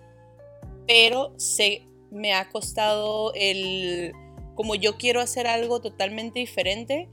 [0.87, 4.13] pero se me ha costado el...
[4.55, 7.09] Como yo quiero hacer algo totalmente diferente,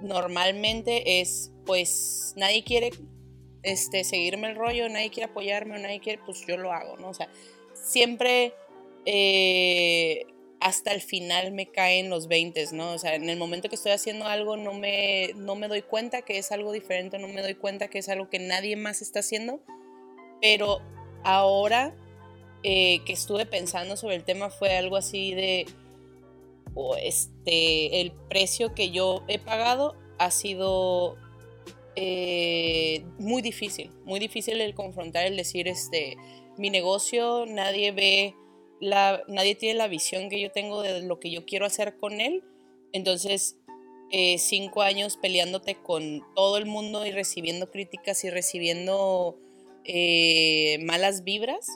[0.00, 2.90] normalmente es, pues, nadie quiere
[3.62, 7.08] este, seguirme el rollo, nadie quiere apoyarme, nadie quiere, pues yo lo hago, ¿no?
[7.08, 7.28] O sea,
[7.74, 8.54] siempre
[9.06, 10.26] eh,
[10.60, 12.92] hasta el final me caen los 20, ¿no?
[12.92, 16.22] O sea, en el momento que estoy haciendo algo no me, no me doy cuenta
[16.22, 19.20] que es algo diferente, no me doy cuenta que es algo que nadie más está
[19.20, 19.60] haciendo,
[20.40, 20.80] pero
[21.24, 21.94] ahora
[22.62, 25.66] eh, que estuve pensando sobre el tema fue algo así de,
[26.74, 31.16] o este, el precio que yo he pagado ha sido
[31.96, 36.16] eh, muy difícil, muy difícil el confrontar, el decir, este,
[36.56, 38.34] mi negocio, nadie ve
[39.28, 42.42] nadie tiene la visión que yo tengo de lo que yo quiero hacer con él.
[42.92, 43.56] Entonces,
[44.10, 49.38] eh, cinco años peleándote con todo el mundo y recibiendo críticas y recibiendo
[49.84, 51.66] eh, malas vibras,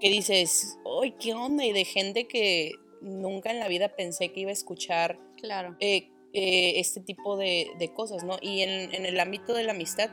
[0.00, 1.64] que dices, ¡ay, qué onda!
[1.64, 5.76] Y de gente que nunca en la vida pensé que iba a escuchar claro.
[5.80, 8.38] Eh, este tipo de, cosas, ¿no?
[8.40, 10.10] Y en, en, el ámbito de la amistad,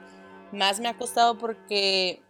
[0.51, 2.21] más me ha costado porque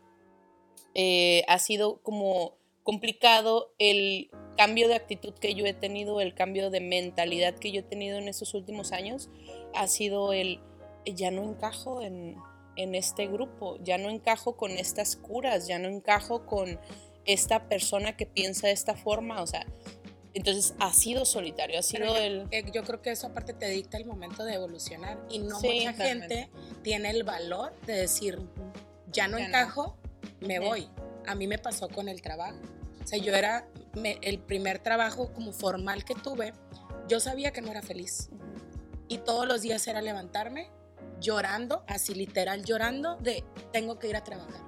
[1.47, 6.81] ha sido como complicado el cambio de actitud que yo he tenido, el cambio de
[6.81, 9.29] mentalidad que yo he tenido en estos últimos años,
[9.73, 10.59] ha sido el
[11.05, 12.35] ya no encajo en,
[12.75, 16.79] en este grupo, ya no encajo con estas curas, ya no encajo con
[17.25, 19.65] esta persona que piensa de esta forma, o sea,
[20.33, 22.47] entonces ha sido solitario, ha sido el...
[22.51, 25.93] Eh, yo creo que eso aparte te dicta el momento de evolucionar y no mucha
[25.93, 26.49] gente
[26.83, 28.39] tiene el valor de decir,
[29.11, 29.97] ya no encajo,
[30.41, 30.89] me voy.
[31.25, 32.59] A mí me pasó con el trabajo.
[33.03, 33.67] O sea, yo era
[34.03, 36.53] el primer trabajo como formal que tuve,
[37.07, 38.29] yo sabía que no era feliz.
[39.07, 40.69] Y todos los días era levantarme
[41.19, 44.61] llorando, así literal llorando de tengo que ir a trabajar.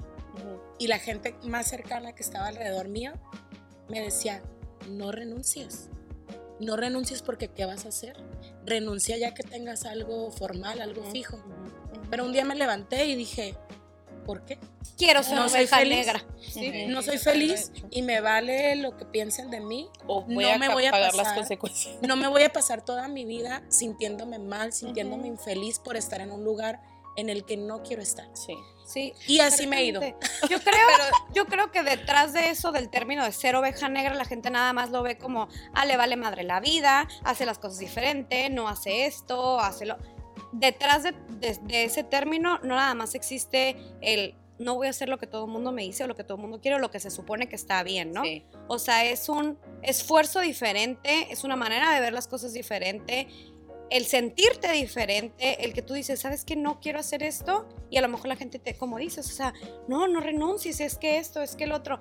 [0.79, 3.13] Y la gente más cercana que estaba alrededor mío
[3.87, 4.41] me decía,
[4.89, 5.89] no renuncies.
[6.59, 8.15] No renuncies porque ¿qué vas a hacer?
[8.65, 11.39] Renuncia ya que tengas algo formal, algo fijo.
[12.09, 13.55] Pero un día me levanté y dije,
[14.25, 14.59] ¿por qué?
[14.97, 15.97] Quiero ser no soy feliz.
[15.97, 16.25] negra.
[16.87, 19.89] No soy feliz y me vale lo que piensen de mí.
[20.07, 21.95] O voy no a me voy a pagar las consecuencias.
[22.01, 26.31] No me voy a pasar toda mi vida sintiéndome mal, sintiéndome infeliz por estar en
[26.31, 26.81] un lugar
[27.17, 28.29] en el que no quiero estar.
[28.33, 28.55] Sí.
[28.91, 30.01] Sí, y así me he ido.
[30.49, 30.87] Yo creo,
[31.33, 34.73] yo creo que detrás de eso, del término de ser oveja negra, la gente nada
[34.73, 38.67] más lo ve como, ah, le vale madre la vida, hace las cosas diferente, no
[38.67, 39.97] hace esto, hace lo
[40.51, 41.13] detrás de,
[41.69, 45.51] ese término no nada más existe el no voy a hacer lo que todo el
[45.51, 47.49] mundo me dice o lo que todo el mundo quiere o lo que se supone
[47.49, 48.21] que está bien, ¿no?
[48.67, 53.27] O sea, es un esfuerzo diferente, es una manera de ver las cosas diferente,
[53.91, 57.67] el sentirte diferente, el que tú dices, ¿sabes que no quiero hacer esto?
[57.89, 59.53] Y a lo mejor la gente te, como dices, o sea,
[59.89, 61.99] no, no renuncies, es que esto, es que el otro.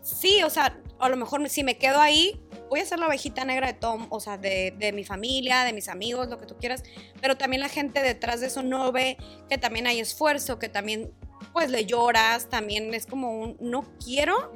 [0.00, 3.44] Sí, o sea, a lo mejor si me quedo ahí, voy a ser la ovejita
[3.44, 6.56] negra de Tom, o sea, de, de, mi familia, de mis amigos, lo que tú
[6.56, 6.82] quieras,
[7.20, 9.18] pero también la gente detrás de eso no ve
[9.50, 11.12] que también hay esfuerzo, que también
[11.52, 14.54] pues le lloras, también es como un no quiero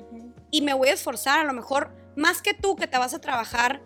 [0.50, 3.20] y me voy a esforzar, a lo mejor más que tú que te vas a
[3.20, 3.82] trabajar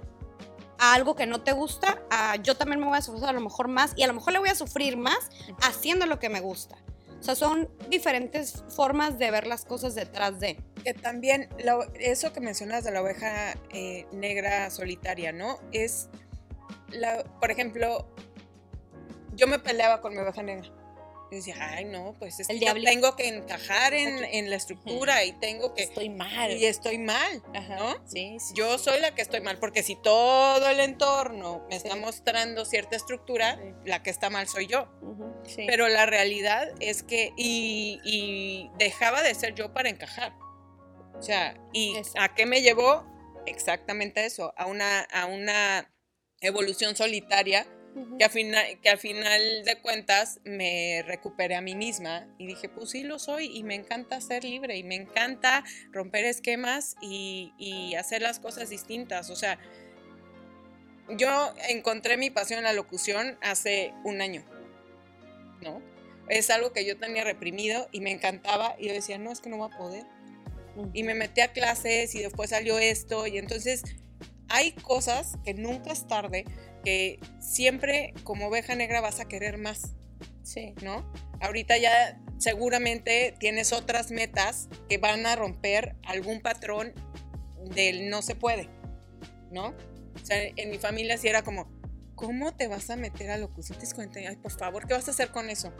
[0.78, 2.02] a algo que no te gusta,
[2.42, 4.38] yo también me voy a esforzar a lo mejor más y a lo mejor le
[4.38, 5.30] voy a sufrir más
[5.62, 6.76] haciendo lo que me gusta.
[7.18, 10.62] O sea, son diferentes formas de ver las cosas detrás de.
[10.84, 11.48] Que también,
[11.98, 15.58] eso que mencionas de la oveja eh, negra solitaria, ¿no?
[15.72, 16.08] Es,
[16.90, 18.06] la, por ejemplo,
[19.34, 20.70] yo me peleaba con mi oveja negra.
[21.30, 25.24] Y decía, ay, no, pues es que yo tengo que encajar en, en, la estructura
[25.24, 25.82] y tengo que...
[25.82, 26.52] Estoy mal.
[26.52, 27.96] Y estoy mal, ¿no?
[28.06, 31.96] Sí, sí, Yo soy la que estoy mal, porque si todo el entorno me está
[31.96, 34.88] mostrando cierta estructura, la que está mal soy yo.
[35.56, 40.32] Pero la realidad es que, y, y, dejaba de ser yo para encajar.
[41.18, 43.04] O sea, ¿y a qué me llevó?
[43.46, 45.92] Exactamente eso, a una, a una
[46.40, 47.66] evolución solitaria
[48.18, 52.68] que, al final, que al final de cuentas me recuperé a mí misma y dije,
[52.68, 57.52] pues sí lo soy y me encanta ser libre y me encanta romper esquemas y,
[57.58, 59.30] y hacer las cosas distintas.
[59.30, 59.58] O sea,
[61.08, 64.44] yo encontré mi pasión en la locución hace un año,
[65.62, 65.80] ¿no?
[66.28, 69.48] Es algo que yo tenía reprimido y me encantaba y yo decía, no, es que
[69.48, 70.04] no va a poder.
[70.92, 73.82] Y me metí a clases y después salió esto y entonces
[74.48, 76.44] hay cosas que nunca es tarde
[77.40, 79.94] siempre como oveja negra vas a querer más.
[80.42, 80.74] Sí.
[80.82, 81.10] ¿No?
[81.40, 86.92] Ahorita ya seguramente tienes otras metas que van a romper algún patrón
[87.74, 88.70] del no se puede,
[89.50, 89.68] ¿no?
[90.14, 91.68] O sea, en mi familia sí era como,
[92.14, 93.78] ¿cómo te vas a meter a locución?
[93.78, 95.72] Te cuenta, ay, por favor, ¿qué vas a hacer con eso?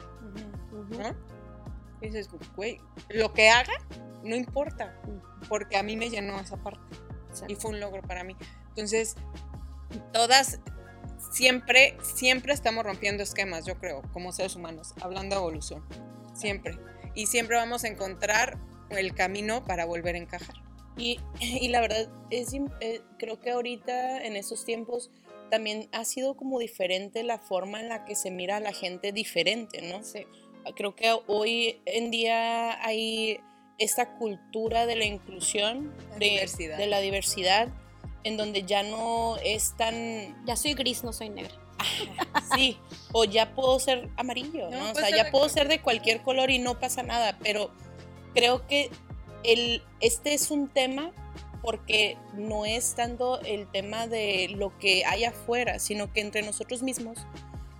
[0.90, 1.16] ¿No?
[2.00, 3.72] Y dices, güey, lo que haga
[4.22, 5.00] no importa,
[5.48, 6.96] porque a mí me llenó esa parte
[7.48, 8.36] y fue un logro para mí.
[8.68, 9.14] Entonces,
[10.12, 10.60] todas
[11.36, 15.84] siempre, siempre estamos rompiendo esquemas, yo creo, como seres humanos, hablando de evolución.
[16.32, 16.78] Siempre.
[17.14, 20.56] Y siempre vamos a encontrar el camino para volver a encajar.
[20.96, 25.10] Y, y la verdad, es, eh, creo que ahorita, en estos tiempos,
[25.50, 29.12] también ha sido como diferente la forma en la que se mira a la gente
[29.12, 30.02] diferente, ¿no?
[30.02, 30.26] Sí.
[30.74, 33.38] Creo que hoy en día hay
[33.78, 37.68] esta cultura de la inclusión, La de, de la diversidad,
[38.26, 41.54] en donde ya no es tan Ya soy gris, no soy negra.
[42.56, 42.76] Sí,
[43.12, 44.90] o ya puedo ser amarillo, No, ¿no?
[44.90, 47.70] O sea, ya puedo ser de cualquier color y no pasa nada, pero
[48.34, 48.90] creo que
[49.44, 51.12] el, este es un tema
[51.62, 56.82] porque no es tanto el tema de lo que hay afuera, sino que entre nosotros
[56.82, 57.18] mismos.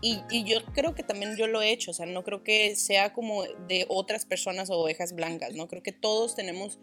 [0.00, 2.76] Y, y yo creo que también yo lo he hecho, o sea, no creo que
[2.76, 5.66] sea como de otras personas o ovejas blancas, ¿no?
[5.66, 6.78] Creo que todos tenemos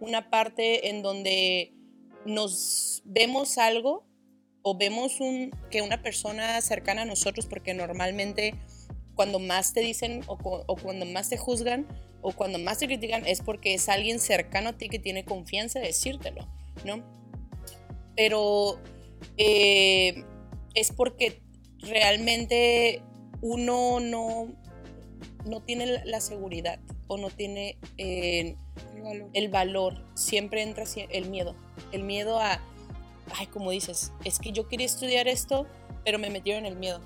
[0.00, 1.74] una parte en donde
[2.24, 4.04] nos vemos algo
[4.62, 8.54] o vemos un, que una persona cercana a nosotros, porque normalmente
[9.14, 11.86] cuando más te dicen o, cu- o cuando más te juzgan
[12.22, 15.80] o cuando más te critican es porque es alguien cercano a ti que tiene confianza
[15.80, 16.46] de decírtelo,
[16.84, 17.02] ¿no?
[18.16, 18.80] Pero
[19.36, 20.24] eh,
[20.74, 21.42] es porque
[21.80, 23.02] realmente
[23.40, 24.54] uno no,
[25.44, 26.78] no tiene la- seguridad
[27.08, 28.56] o no tiene eh,
[29.32, 31.54] el valor, siempre entra el miedo,
[31.92, 32.60] el miedo a,
[33.36, 35.66] ay, como dices, es que yo quería estudiar esto,
[36.04, 37.00] pero me metieron el miedo.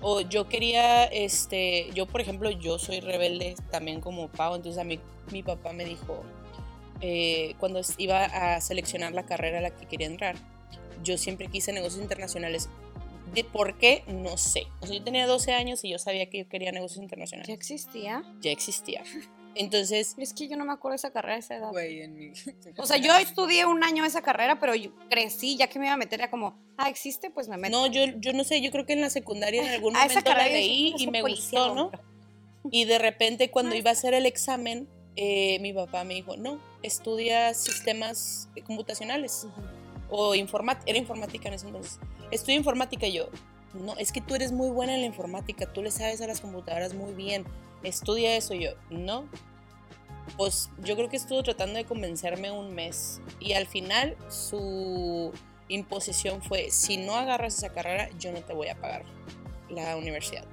[0.00, 4.84] O yo quería, este, yo por ejemplo, yo soy rebelde también como Pau, entonces a
[4.84, 5.00] mí
[5.32, 6.22] mi papá me dijo,
[7.00, 10.36] eh, cuando iba a seleccionar la carrera a la que quería entrar,
[11.02, 12.68] yo siempre quise negocios internacionales.
[13.34, 14.04] ¿De por qué?
[14.06, 14.66] No sé.
[14.80, 17.48] O sea, yo tenía 12 años y yo sabía que yo quería negocios Ya internacionales.
[17.54, 18.22] existía.
[18.40, 19.02] Ya existía.
[19.54, 21.70] Entonces, Es que yo no me acuerdo de esa carrera a esa edad.
[21.70, 22.32] Güey, en mi...
[22.76, 25.94] O sea, yo estudié un año esa carrera, pero yo crecí, ya que me iba
[25.94, 27.76] a meter, era como, ah, existe, pues me meto.
[27.76, 30.20] No, yo, yo no sé, yo creo que en la secundaria en algún A esa
[30.20, 31.90] momento la leí y "Eso me policía, gustó, ¿no?
[31.90, 32.04] pero-
[32.70, 36.60] Y de repente cuando iba a hacer el examen, eh, mi papá me dijo, no,
[36.82, 39.46] estudia sistemas computacionales
[40.10, 41.98] o informática, era informática en ese entonces.
[42.30, 43.28] Estudia informática yo,
[43.74, 46.40] no, es que tú eres muy buena en la informática, tú le sabes a las
[46.40, 47.44] computadoras muy bien,
[47.82, 49.28] estudia eso yo, no.
[50.36, 55.32] Pues yo creo que estuvo tratando de convencerme un mes y al final su
[55.68, 59.04] imposición fue, si no agarras esa carrera, yo no te voy a pagar
[59.70, 60.44] la universidad.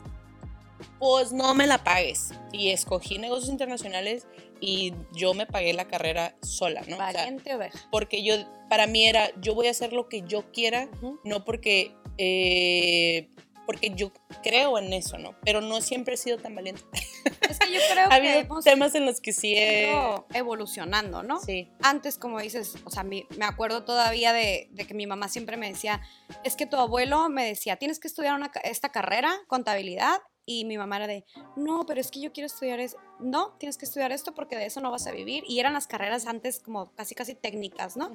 [0.99, 2.31] Pues no me la pagues.
[2.51, 4.27] Y escogí negocios internacionales
[4.61, 6.95] y yo me pagué la carrera sola, ¿no?
[6.95, 7.77] O sea, Valiente oveja.
[7.91, 8.35] porque yo,
[8.69, 11.19] para mí era, yo voy a hacer lo que yo quiera, Ujú.
[11.23, 13.29] no porque, eh,
[13.65, 14.11] porque yo
[14.43, 15.35] creo en eso, ¿no?
[15.43, 16.83] Pero no siempre he sido tan valiente.
[17.49, 19.91] Es que yo creo ha que habido hemos temas en los que sí he...
[20.33, 21.39] evolucionando, ¿no?
[21.39, 21.69] Sí.
[21.81, 25.67] Antes, como dices, o sea, me acuerdo todavía de, de que mi mamá siempre me
[25.69, 26.01] decía,
[26.43, 30.77] es que tu abuelo me decía, tienes que estudiar una esta carrera, contabilidad, y mi
[30.77, 32.97] mamá era de, no, pero es que yo quiero estudiar eso.
[33.19, 35.43] No, tienes que estudiar esto porque de eso no vas a vivir.
[35.47, 38.11] Y eran las carreras antes como casi, casi técnicas, ¿no?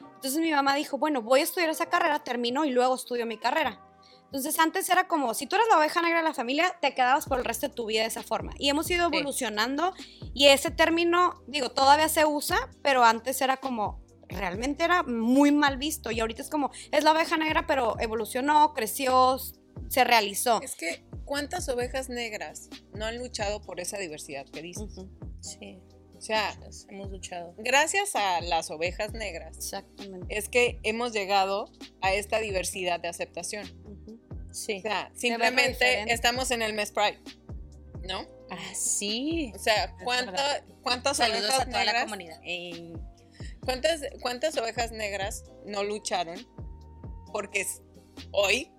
[0.00, 3.36] Entonces mi mamá dijo, bueno, voy a estudiar esa carrera, termino y luego estudio mi
[3.38, 3.80] carrera.
[4.26, 7.26] Entonces antes era como, si tú eras la oveja negra de la familia, te quedabas
[7.26, 8.52] por el resto de tu vida de esa forma.
[8.58, 9.16] Y hemos ido Sí.
[9.16, 9.92] evolucionando
[10.32, 15.76] y ese término, digo, todavía se usa, pero antes era como, realmente era muy mal
[15.76, 19.36] visto y ahorita es como, es la oveja negra, pero evolucionó, creció,
[19.92, 20.60] se realizó.
[20.62, 24.94] Es que, ¿cuántas ovejas negras no han luchado por esa diversidad que dices?
[25.40, 25.78] Sí.
[26.16, 26.56] O sea,
[26.88, 27.52] Hemos luchado.
[27.58, 30.26] gracias a las ovejas negras Exactamente.
[30.38, 33.66] es que hemos llegado a esta diversidad de aceptación.
[34.52, 34.78] Sí.
[34.78, 37.18] O sea, simplemente estamos en el mes Pride,
[38.06, 38.24] ¿no?
[38.50, 39.52] Ah, sí.
[39.54, 42.04] O sea, ¿cuánta- ¿cuántas Saludos ovejas a toda la negras?
[42.04, 42.40] comunidad.
[42.44, 42.92] eh,
[43.64, 46.46] ¿cuántas, ¿Cuántas ovejas negras no lucharon
[47.32, 47.66] porque
[48.30, 48.70] hoy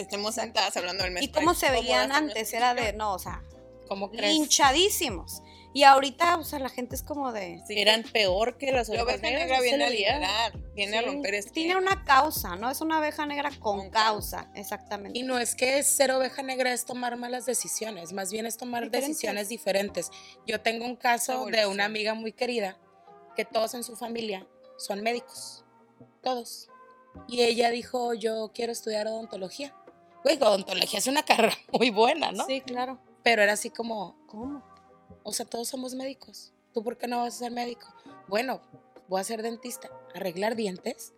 [0.00, 2.52] estemos sentadas hablando del mes ¿Y cómo se veían antes?
[2.52, 3.42] Era de, no, o sea,
[3.88, 4.34] ¿Cómo crees?
[4.34, 5.42] hinchadísimos.
[5.72, 7.62] Y ahorita, o sea, la gente es como de...
[7.68, 9.42] Sí, Eran peor que las La ovejas oveja negras.
[9.46, 11.52] negra viene a liberar, viene a romper este...
[11.52, 12.70] Tiene una causa, ¿no?
[12.70, 15.16] Es una abeja negra con, Con causa, exactamente.
[15.16, 18.82] Y no es que ser oveja negra es tomar malas decisiones, más bien es tomar
[18.84, 19.08] Diferentes.
[19.10, 20.10] decisiones diferentes.
[20.44, 22.76] Yo tengo un caso de una amiga muy querida
[23.36, 25.64] que todos en su familia son médicos,
[26.20, 26.68] todos.
[27.28, 29.72] Y ella dijo, yo quiero estudiar odontología.
[30.22, 32.44] Güey, odontología es una carrera muy buena, ¿no?
[32.46, 32.98] Sí, claro.
[33.22, 34.62] Pero era así como, ¿Cómo?
[35.22, 36.52] o sea, todos somos médicos.
[36.72, 37.86] ¿Tú por qué no vas a ser médico?
[38.28, 38.60] Bueno,
[39.08, 41.14] voy a ser dentista, arreglar dientes.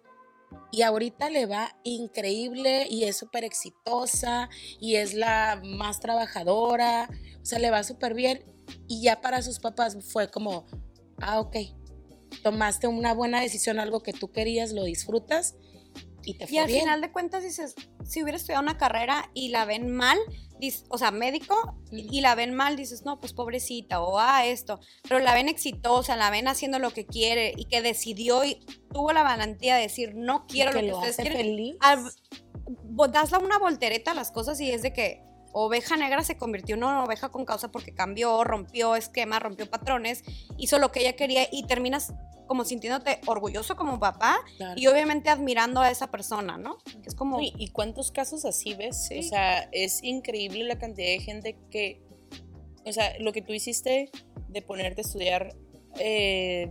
[0.70, 4.50] Y ahorita le va increíble y es súper exitosa
[4.80, 7.08] y es la más trabajadora.
[7.40, 8.44] O sea, le va súper bien.
[8.86, 10.66] Y ya para sus papás fue como,
[11.18, 11.56] ah, ok,
[12.42, 15.56] tomaste una buena decisión, algo que tú querías, lo disfrutas
[16.24, 16.80] y te fue Y al bien.
[16.80, 20.18] final de cuentas dices, si hubiera estudiado una carrera y la ven mal,
[20.90, 24.78] o sea, médico, y y la ven mal, dices, no, pues pobrecita, o ah, esto,
[25.02, 29.12] pero la ven exitosa, la ven haciendo lo que quiere y que decidió y tuvo
[29.12, 31.46] la valentía de decir, no quiero que lo que lo ustedes hace quieren.
[31.46, 31.76] feliz.
[31.80, 32.12] Al-
[32.94, 36.38] vo- das la- una voltereta a las cosas y es de que oveja negra se
[36.38, 40.22] convirtió en una oveja con causa porque cambió, rompió esquemas, rompió patrones,
[40.58, 42.12] hizo lo que ella quería y terminas
[42.52, 44.78] como sintiéndote orgulloso como papá Claro.
[44.78, 46.76] y obviamente admirando a esa persona, ¿no?
[47.06, 47.40] Es como...
[47.40, 49.06] ¿Y, y cuántos casos así ves?
[49.06, 49.20] Sí.
[49.20, 52.02] O sea, es increíble la cantidad de gente que,
[52.84, 54.10] o sea, lo que tú hiciste
[54.48, 55.54] de ponerte a estudiar
[55.98, 56.70] eh,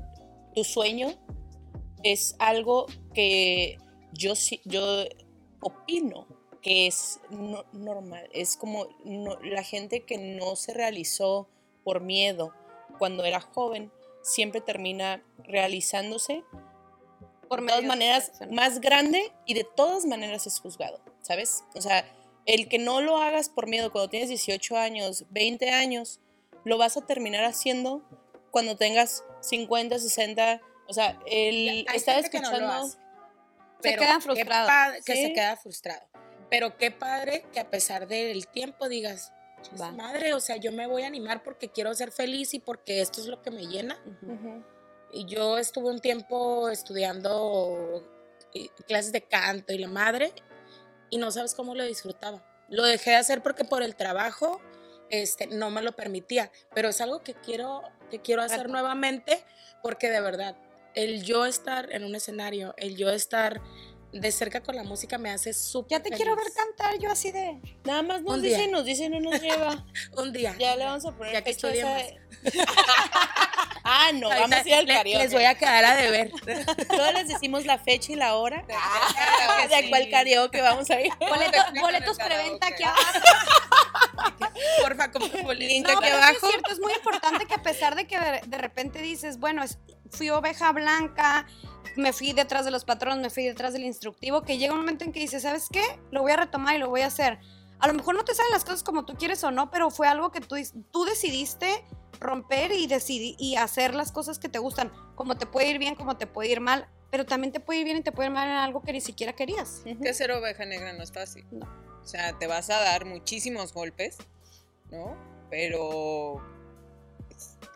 [0.54, 1.08] tu sueño
[2.04, 3.80] es algo que
[4.14, 5.06] yo sí, yo
[5.62, 6.28] opino
[6.62, 8.30] que es no- normal.
[8.34, 11.50] Es como no- la gente que no se realizó
[11.84, 12.54] por miedo
[13.00, 16.44] cuando era joven siempre termina realizándose
[17.48, 18.56] por de todas de maneras situaciones.
[18.56, 21.64] más grande y de todas maneras es juzgado, ¿sabes?
[21.76, 22.06] O sea,
[22.46, 26.20] el que no lo hagas por miedo cuando tienes 18 años, 20 años,
[26.64, 28.02] lo vas a terminar haciendo
[28.52, 32.98] cuando tengas 50, 60, o sea, el estaba gente que no escuchando hace,
[33.82, 34.68] Se frustrados.
[34.68, 35.22] padre- que Sí.
[35.24, 36.02] se queda frustrado.
[36.50, 39.41] Pero qué padre que a pesar del tiempo digas, "Chis
[39.80, 39.92] Va.
[39.92, 43.22] madre, o sea, yo me voy a animar porque quiero ser feliz y porque esto
[43.22, 43.98] es lo que me llena.
[44.06, 44.34] Ujú.
[44.34, 44.64] Ujú.
[45.14, 48.04] Y yo estuve un tiempo estudiando
[48.54, 50.34] eh, clases de canto y la madre,
[51.10, 52.44] y no sabes cómo lo disfrutaba.
[52.70, 54.62] Lo dejé de hacer porque por el trabajo
[55.10, 59.44] este, no me lo permitía, pero es algo que quiero, que quiero hacer nuevamente
[59.84, 60.56] porque de verdad,
[60.96, 63.62] el yo estar en un escenario, el yo estar
[64.14, 67.32] de cerca con la música me hace súper Ya te quiero ver cantar yo así
[67.32, 67.62] de...
[67.86, 69.86] Nada más nos dice nos dice y no nos lleva.
[70.18, 70.56] Un día.
[70.60, 72.02] Ya le vamos a poner Ya que esa- estudiemos.
[73.84, 75.18] ah, no, Ahorita vamos a ir al le- karaoke.
[75.24, 76.32] Les voy a quedar a deber.
[76.90, 78.66] Todas les decimos la fecha y la hora.
[78.68, 79.90] Que ¿De sí.
[79.90, 81.12] cuál karaoke vamos a ir?
[81.20, 83.20] Boleto- boletos preventa aquí abajo.
[84.82, 86.48] Porfa, como Link No, aquí sí es abajo.
[86.50, 89.78] cierto, es muy importante que a pesar de que de, de repente dices, bueno, es-
[90.12, 91.48] fui oveja blanca,
[91.96, 95.04] me fui detrás de los patrones, me fui detrás del instructivo, que llega un momento
[95.06, 95.84] en que dices, ¿sabes qué?
[96.12, 97.40] Lo voy a retomar y lo voy a hacer.
[97.80, 100.08] A lo mejor no te salen las cosas como tú quieres o no, pero fue
[100.08, 100.56] algo que tú,
[100.92, 101.84] tú decidiste
[102.20, 104.92] romper y, decidi- y hacer las cosas que te gustan.
[105.16, 107.86] Como te puede ir bien, como te puede ir mal, pero también te puede ir
[107.86, 109.82] bien y te puede ir mal en algo que ni siquiera querías.
[110.04, 111.46] Que ser oveja negra no es fácil.
[111.52, 111.66] No.
[112.02, 114.18] O sea, te vas a dar muchísimos golpes,
[114.92, 115.18] ¿no?
[115.50, 116.36] Pero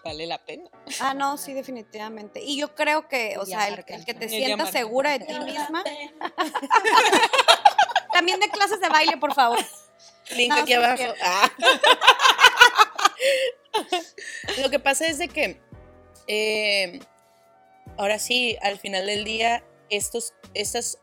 [0.05, 0.69] vale la pena.
[1.01, 2.41] Ah, no, sí, definitivamente.
[2.41, 5.83] Y yo creo que, o Y sea, el, que te sientas segura de ti misma.
[8.13, 9.57] También de clases de baile, por favor.
[10.35, 11.03] Link No, aquí sí abajo.
[11.23, 11.51] Ah.
[14.61, 15.59] Lo que pasa es de que
[16.27, 16.99] eh,
[17.97, 20.99] ahora sí, al final del día, estos, estas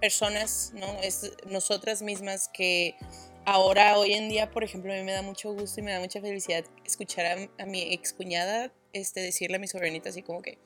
[0.00, 0.86] personas, ¿no?
[1.02, 2.96] Es, nosotras mismas que
[3.44, 6.00] ahora, hoy en día, por ejemplo, a mí me da mucho gusto y me da
[6.00, 10.58] mucha felicidad escuchar a, a mi excuñada este, decirle a mi sobrinita así como que,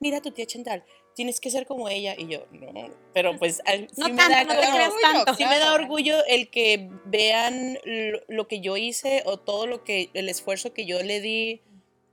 [0.00, 2.14] mira tu tía Chantal, tienes que ser como ella.
[2.16, 4.54] Y yo, no, pero pues al, No sí me da no
[5.00, 5.34] tanto.
[5.34, 9.84] Sí me da orgullo el que vean lo, lo que yo hice o todo lo
[9.84, 11.60] que, el esfuerzo que yo le di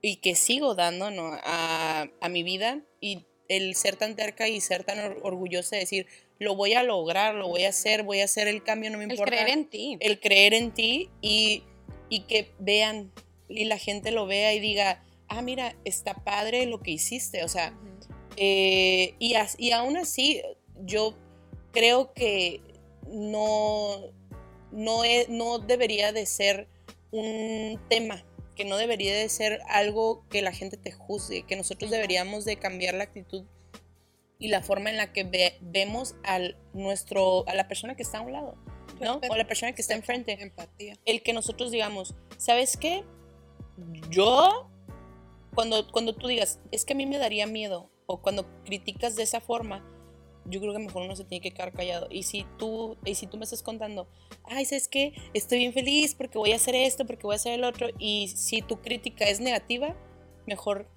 [0.02, 1.32] y que sigo dando ¿no?
[1.44, 5.82] a, a mi vida y el ser tan terca y ser tan or- orgullosa de
[5.82, 6.08] decir,
[6.40, 9.06] lo voy a lograr, lo voy a hacer, voy a hacer el cambio, no me
[9.06, 9.32] El importa.
[9.32, 9.98] creer en ti.
[10.00, 11.64] el creer en ti y,
[12.10, 13.12] y que vean
[13.50, 17.48] y la gente lo vea y diga, ah, mira, está padre lo que hiciste, o
[17.48, 17.74] sea,
[18.36, 20.42] eh, y, as- y aún así,
[20.86, 21.16] yo
[21.72, 22.62] creo que
[23.10, 24.02] no,
[24.72, 26.68] no, e- no debería de ser
[27.12, 28.24] un tema,
[28.58, 32.58] que no debería de ser algo que la gente te juzgue, que nosotros deberíamos de
[32.58, 33.46] cambiar la actitud
[34.40, 38.18] y la forma en la que ve- vemos al nuestro, a la persona que está
[38.18, 38.56] a un lado,
[39.00, 39.22] ¿no?
[39.30, 40.98] O a la persona que está enfrente Empatía.
[41.06, 43.04] el que nosotros digamos, ¿sabes qué?
[44.10, 44.70] Yo,
[45.56, 49.24] cuando, cuando tú digas, es que a mí me daría miedo, o cuando criticas de
[49.24, 49.84] esa forma,
[50.50, 52.08] yo creo que mejor uno se tiene que quedar callado.
[52.10, 54.08] Y si tú, y si tú me estás contando,
[54.44, 55.14] ay, ¿sabes qué?
[55.34, 58.30] Estoy bien feliz porque voy a hacer esto, porque voy a hacer el otro, y
[58.30, 59.96] si tu crítica es negativa,
[60.46, 60.88] mejor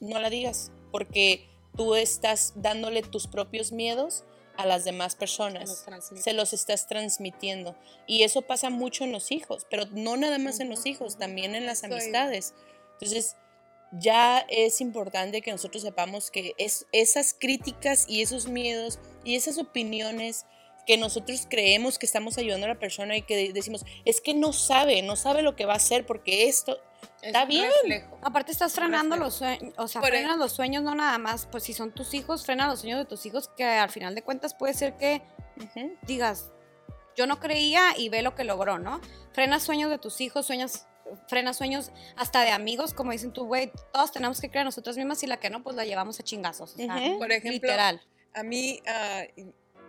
[0.00, 4.24] no la digas, porque tú estás dándole tus propios miedos
[4.56, 6.22] a las demás personas transmite.
[6.22, 7.76] se los estás transmitiendo.
[8.06, 11.54] Y eso pasa mucho en los hijos, pero no nada más en los hijos, también
[11.54, 12.54] en las amistades.
[12.94, 13.36] Entonces,
[13.92, 19.58] ya es importante que nosotros sepamos que es, esas críticas y esos miedos y esas
[19.58, 20.46] opiniones
[20.86, 24.52] que nosotros creemos que estamos ayudando a la persona y que decimos, es que no
[24.52, 26.78] sabe, no sabe lo que va a hacer porque esto
[27.22, 27.70] Está Es bien.
[27.82, 28.18] reflejo.
[28.22, 29.24] Aparte estás frenando reflejo.
[29.24, 32.14] los sueños, o sea, Por frenas los sueños no nada más, pues si son tus
[32.14, 35.22] hijos, frena los sueños de tus hijos, que al final de cuentas puede ser que
[36.02, 36.50] digas,
[37.16, 39.00] yo no creía y ve lo que logró, ¿no?
[39.32, 40.86] Frena sueños de tus hijos, sueños,
[41.28, 44.96] frena sueños hasta de amigos, como dicen tú, güey, todos tenemos que creer en nosotras
[44.96, 46.74] mismas y la que no, pues la llevamos a chingazos.
[46.76, 47.18] Ujú.
[47.18, 48.00] Por ejemplo, literal.
[48.34, 49.22] a mí ah,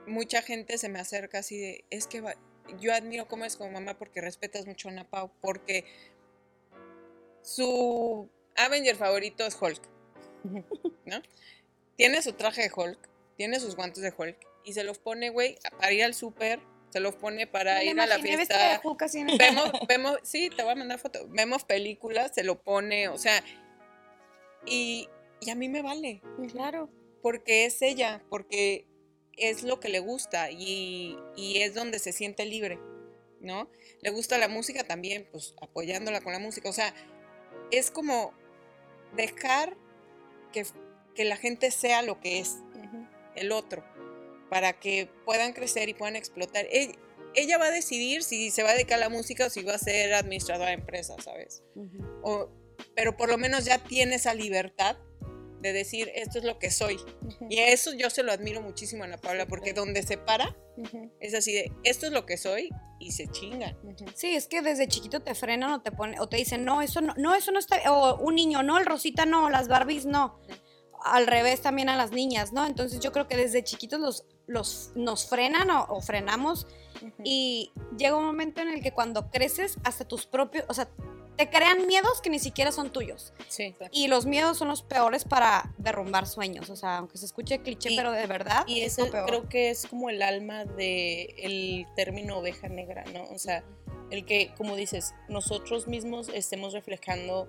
[0.08, 2.36] mucha gente se me acerca así de, es que va-
[2.80, 5.86] yo admiro cómo es como mamá porque respetas mucho a Ana Pau, porque
[7.42, 9.82] su Avenger favorito es Hulk,
[11.06, 11.22] ¿no?
[11.98, 12.98] Tiene su traje de Hulk,
[13.38, 16.60] tiene sus guantes de Hulk y se los pone, güey, para ir al súper,
[16.92, 18.56] se los pone para ir a la fiesta.
[19.38, 21.28] Vemos, vemos, sí, te voy a mandar foto.
[21.30, 23.44] Vemos películas, se lo pone, o sea,
[24.66, 25.08] y,
[25.40, 26.22] y a mí me vale
[26.52, 26.90] Claro.
[27.22, 28.86] porque es ella, porque
[29.38, 32.80] es lo que le gusta y, y es donde se siente libre,
[33.40, 33.70] ¿no?
[34.02, 36.94] Le gusta la música también, pues apoyándola con la música, o sea,
[37.72, 38.34] es como
[39.16, 39.76] dejar
[40.52, 40.66] que,
[41.16, 42.58] que la gente sea lo que es,
[43.36, 43.84] el otro,
[44.52, 46.66] para que puedan crecer y puedan explotar.
[46.66, 46.92] E-
[47.34, 49.76] Ella va a decidir si se va a dedicar a la música o si va
[49.76, 51.64] a ser administradora de empresa, ¿sabes?
[52.22, 52.50] O-
[52.94, 54.98] pero por lo menos ya tiene esa libertad
[55.62, 56.96] de decir, esto es lo que soy.
[56.96, 57.48] Ujú.
[57.50, 60.58] Y eso yo se lo admiro muchísimo a Ana Paula, porque donde se para,
[61.22, 63.78] es así de, esto es lo que soy, y se chingan.
[64.16, 67.00] Sí, es que desde chiquito te frenan o te ponen, o te dicen, no, eso
[67.00, 70.38] no, no, eso no está, o un niño, no, el Rosita no, las Barbies no.
[71.04, 72.66] Al revés también a las niñas, ¿no?
[72.66, 76.68] Entonces yo creo que desde chiquitos los, los, nos frenan o, o frenamos
[77.24, 80.88] y llega un momento en el que cuando creces, hasta tus propios, o sea,
[81.38, 83.34] te crean miedos que ni siquiera son tuyos.
[83.48, 83.74] Sí.
[83.92, 87.92] Y los miedos son los peores para derrumbar sueños, o sea, aunque se escuche cliché,
[87.94, 89.26] Y- pero de verdad Y es ese lo peor.
[89.26, 93.24] creo que es como el alma del el término oveja negra, ¿no?
[93.32, 93.64] O sea,
[94.12, 97.48] el que, como dices, nosotros mismos estemos reflejando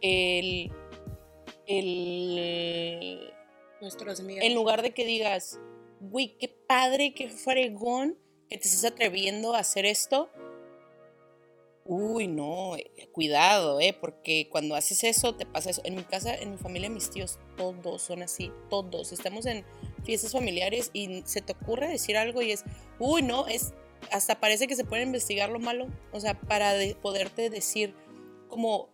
[0.00, 0.72] el,
[1.68, 3.32] el
[3.80, 4.44] Nuestros miedos.
[4.44, 5.58] en lugar de que digas,
[6.00, 10.28] güey, qué padre, qué fregón que te estés atreviendo a hacer esto.
[11.84, 15.80] Uy, no, eh, cuidado, eh, porque cuando haces eso te pasa eso.
[15.84, 19.10] En mi casa, en mi familia, mis tíos, todos son así, todos.
[19.12, 19.64] Estamos en
[20.04, 22.64] fiestas familiares y se te ocurre decir algo y es,
[22.98, 23.72] uy, no, es,
[24.12, 27.94] hasta parece que se puede investigar lo malo, o sea, para de- poderte decir,
[28.48, 28.90] como,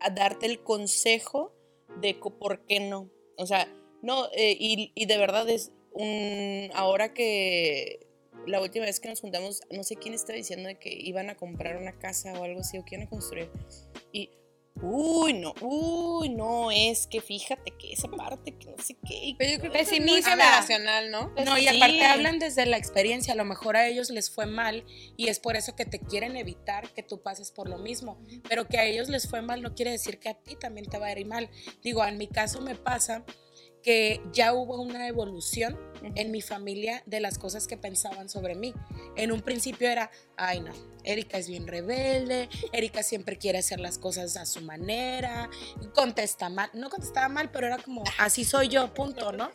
[0.00, 1.52] a darte el consejo
[2.00, 3.10] de por qué no.
[3.36, 3.68] O sea,
[4.02, 8.06] no, eh, y, de verdad es un, ahora que
[8.46, 11.76] la última vez que nos juntamos, no sé quién estaba diciendo que iban a comprar
[11.76, 13.50] una casa o algo así, o que iban a construir.
[14.12, 14.30] Y,
[14.82, 19.34] uy, no, uy, no, es que fíjate que esa parte, que no sé qué.
[19.38, 20.30] Pero yo creo que eso es muy Pesimista.
[20.30, 21.32] generacional, ¿no?
[21.44, 21.76] No, y Sí.
[21.76, 24.84] aparte hablan desde la experiencia, a lo mejor a ellos les fue mal
[25.16, 28.18] y es por eso que te quieren evitar que tú pases por lo mismo,
[28.48, 30.98] pero que a ellos les fue mal no quiere decir que a ti también te
[30.98, 31.50] va a ir mal.
[31.82, 33.24] Digo, en mi caso me pasa
[33.88, 35.80] que ya hubo una evolución
[36.14, 38.74] en mi familia de las cosas que pensaban sobre mí.
[39.16, 40.72] En un principio era, ay no,
[41.04, 45.48] Erika es bien rebelde, Erika siempre quiere hacer las cosas a su manera,
[45.94, 49.50] contesta mal, no contestaba mal, pero era como, así soy yo, punto, ¿no?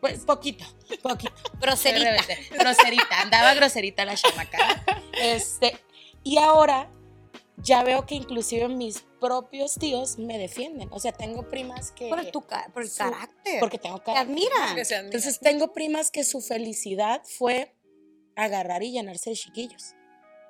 [0.00, 0.64] Pues poquito,
[1.00, 1.32] poquito.
[1.60, 2.34] Groserita.
[2.58, 4.58] Groserita, andaba groserita la chamaca.
[5.12, 5.78] Este,
[6.24, 6.90] y ahora
[7.58, 10.88] ya veo que inclusive mis propios tíos me defienden.
[10.92, 12.08] O sea, tengo primas que...
[12.08, 12.42] Por, tu
[12.72, 13.60] por el su- carácter.
[13.60, 14.30] Porque tengo te carácter.
[14.32, 14.74] admiran.
[14.76, 15.16] Que se admira.
[15.16, 17.74] Entonces tengo primas que su felicidad fue
[18.36, 19.94] agarrar y llenarse de chiquillos.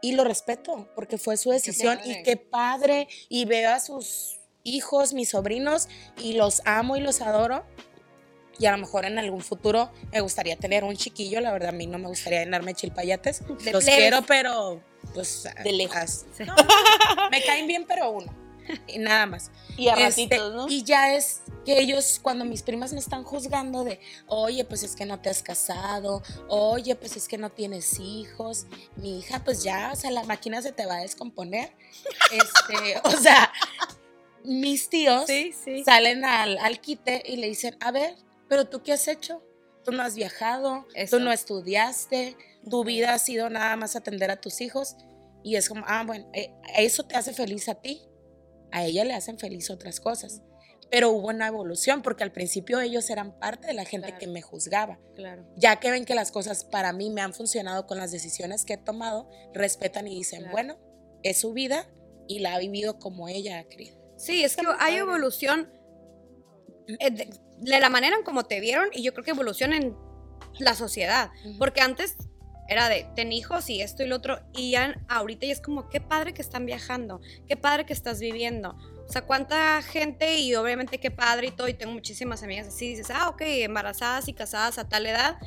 [0.00, 1.96] Y lo respeto, porque fue su decisión.
[1.98, 2.10] padre.
[2.12, 3.08] y qué padre.
[3.28, 5.88] Y veo a sus hijos, mis sobrinos,
[6.18, 7.64] y los amo y los adoro.
[8.60, 11.40] Y a lo mejor en algún futuro me gustaría tener un chiquillo.
[11.40, 13.40] La verdad, a mí no me gustaría llenarme chilpayates.
[13.64, 14.00] De los plebes.
[14.00, 14.82] quiero, pero
[15.14, 15.48] pues...
[15.64, 15.96] De lejos.
[15.96, 16.54] as- no,
[17.30, 18.47] me caen bien, pero uno.
[18.86, 19.50] Y nada más.
[19.76, 20.68] Y a Este, ratitos, ¿no?
[20.68, 24.96] Y ya es que ellos, cuando mis primas me están juzgando de, oye, pues es
[24.96, 28.66] que no te has casado, oye, pues es que no tienes hijos,
[28.96, 31.72] mi hija, pues ya, o sea, la máquina se te va a descomponer.
[32.32, 33.52] Este, o sea,
[34.44, 35.82] mis tíos Sí, sí.
[35.84, 38.16] salen al, al quite y le dicen, a ver,
[38.48, 39.42] pero tú qué has hecho?
[39.84, 41.16] Tú no has viajado, Eso.
[41.18, 42.36] tú no estudiaste,
[42.68, 44.96] tu vida ha sido nada más atender a tus hijos.
[45.44, 48.02] Y es como, ah, bueno, eh, eso te hace feliz a ti.
[48.70, 50.42] A ella le hacen feliz otras cosas.
[50.90, 54.20] Pero hubo una evolución porque al principio ellos eran parte de la gente Claro.
[54.20, 54.98] que me juzgaba.
[55.14, 55.44] Claro.
[55.56, 58.74] Ya que ven que las cosas para mí me han funcionado con las decisiones que
[58.74, 60.52] he tomado, respetan y dicen, Claro.
[60.52, 60.78] bueno,
[61.22, 61.86] es su vida
[62.26, 63.98] y la ha vivido como ella ha querido.
[64.16, 65.70] Sí, es que hay evolución
[67.00, 69.94] eh, de, la manera en cómo te vieron y yo creo que evolución en
[70.58, 71.30] la sociedad.
[71.58, 72.16] Porque antes
[72.68, 75.88] era de ten hijos y esto y lo otro, y ya ahorita ya es como,
[75.88, 78.76] qué padre que están viajando, qué padre que estás viviendo.
[79.08, 82.90] O sea, cuánta gente y obviamente qué padre y todo, y tengo muchísimas amigas así,
[82.90, 85.38] dices, ah, ok, embarazadas y casadas a tal edad,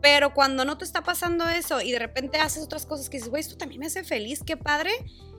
[0.00, 3.30] Pero cuando no te está pasando eso y de repente haces otras cosas que dices,
[3.30, 4.90] güey, esto también me hace feliz, qué padre.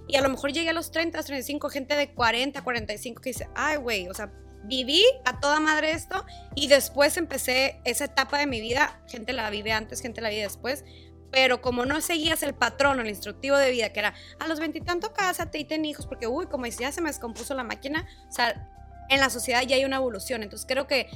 [0.07, 3.47] Y a lo mejor llegué a los 30, 35, gente de 40, 45 que dice,
[3.55, 4.31] ay, güey, o sea,
[4.67, 9.49] viví a toda madre esto y después empecé esa etapa de mi vida, gente la
[9.49, 10.83] vive antes, gente la vive después,
[11.31, 14.59] pero como no seguías el patrón o el instructivo de vida, que era a los
[14.59, 18.31] veintitantos cásate y ten hijos, porque uy, como ya se me descompuso la máquina, o
[18.31, 18.69] sea,
[19.09, 20.43] en la sociedad ya hay una evolución.
[20.43, 21.09] Entonces creo que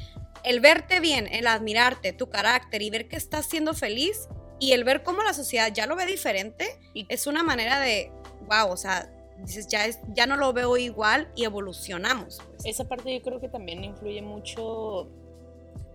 [0.43, 4.27] el verte bien, el admirarte, tu carácter y ver que estás siendo feliz
[4.59, 8.11] y el ver cómo la sociedad ya lo ve diferente, es una manera de,
[8.47, 12.41] wow, o sea, dices, ya, es, ya no lo veo igual y evolucionamos.
[12.49, 12.65] Pues.
[12.65, 15.09] Esa parte yo creo que también influye mucho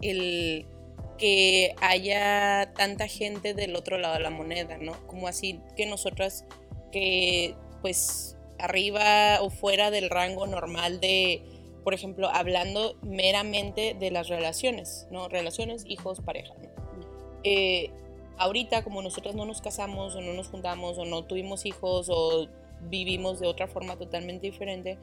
[0.01, 0.67] el
[1.19, 4.93] que haya tanta gente del otro lado de la moneda, ¿no?
[5.07, 6.45] Como así que nosotras
[6.91, 11.43] que pues arriba o fuera del rango normal de,
[11.83, 15.29] por ejemplo, hablando meramente de las relaciones, ¿no?
[15.29, 16.69] Relaciones, hijos, pareja, ¿no?
[17.45, 17.91] Eh,
[18.39, 22.49] ahorita como nosotras no nos casamos o no nos juntamos o no tuvimos hijos o
[22.89, 24.99] vivimos de otra forma totalmente diferente,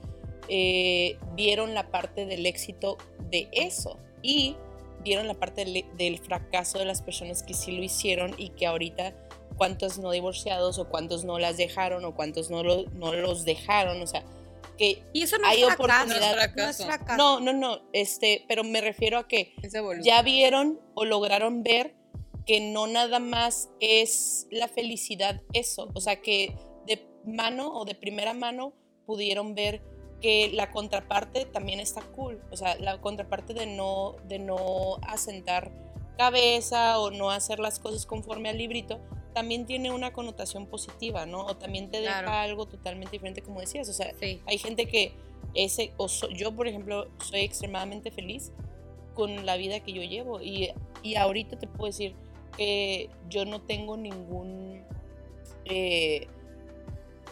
[0.47, 2.97] eh, vieron la parte del éxito
[3.29, 4.55] de eso y
[5.03, 5.65] vieron la parte
[5.97, 9.13] del, fracaso de las personas que sí lo hicieron y que ahorita
[9.57, 14.07] cuántos no divorciados o cuántos no las dejaron o cuántos no, no los dejaron, o
[14.07, 14.23] sea,
[14.77, 16.35] que y eso no hay es oportunidad.
[17.17, 19.53] No, no, no, este, pero me refiero a que
[20.01, 21.95] ya vieron o lograron ver
[22.45, 26.55] que no nada más es la felicidad eso, o sea, que
[26.87, 28.73] de mano o de primera mano
[29.05, 29.81] pudieron ver
[30.21, 35.71] que la contraparte también está cool, o sea, la contraparte de no, de no asentar
[36.17, 38.99] cabeza o no hacer las cosas conforme al librito,
[39.33, 41.45] también tiene una connotación positiva, ¿no?
[41.45, 45.13] O también te deja algo totalmente diferente, como decías, o sea, hay gente que
[45.53, 48.51] ese, o yo por ejemplo, soy extremadamente feliz
[49.13, 50.69] con la vida que yo llevo y,
[51.01, 52.15] y ahorita te puedo decir
[52.55, 54.83] que yo no tengo ningún...
[55.65, 56.27] Eh,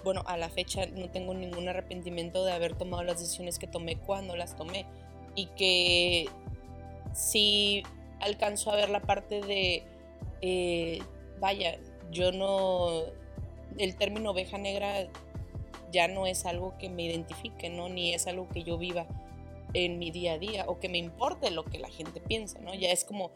[0.04, 3.98] bueno, a la fecha no tengo ningún arrepentimiento de haber tomado las decisiones que tomé
[3.98, 4.86] cuando las tomé.
[5.36, 6.28] Y que
[7.14, 7.84] sí
[8.20, 9.84] alcanzo a ver la parte de,
[10.42, 11.00] eh,
[11.40, 11.78] vaya,
[12.12, 13.04] yo no,
[13.78, 15.08] el término oveja negra
[15.92, 17.90] ya no es algo que me identifique, ¿no?
[17.90, 19.08] Ni es algo que yo viva
[19.74, 22.74] en mi día a día o que me importe lo que la gente piensa, ¿no?
[22.74, 23.32] Ya es como,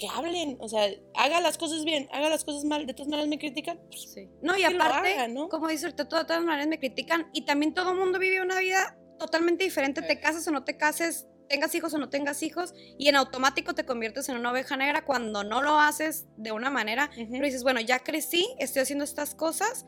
[0.00, 3.28] que hablen, o sea, haga las cosas bien, haga las cosas mal, de todas maneras
[3.28, 3.78] me critican.
[3.88, 4.28] Pues, sí.
[4.42, 5.14] No, y aparte,
[5.48, 8.58] como dice ahorita, de todas maneras me critican y también todo el mundo vive una
[8.58, 12.72] vida totalmente diferente, te cases o no te cases, tengas hijos o no tengas hijos,
[12.98, 16.70] y en automático te conviertes en una oveja negra cuando no lo haces de una
[16.70, 19.84] manera, pero dices, bueno, ya crecí, estoy haciendo estas cosas,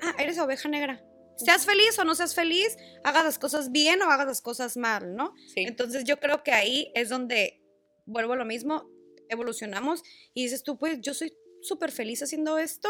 [0.00, 1.04] ah, eres oveja negra.
[1.36, 5.14] Seas feliz o no seas feliz, hagas las cosas bien o hagas las cosas mal,
[5.14, 5.34] ¿no?
[5.54, 5.64] Sí.
[5.66, 7.62] Entonces yo creo que ahí es donde
[8.06, 8.88] vuelvo a lo mismo,
[9.28, 10.02] evolucionamos
[10.34, 12.88] y dices tú, pues yo soy súper feliz haciendo esto,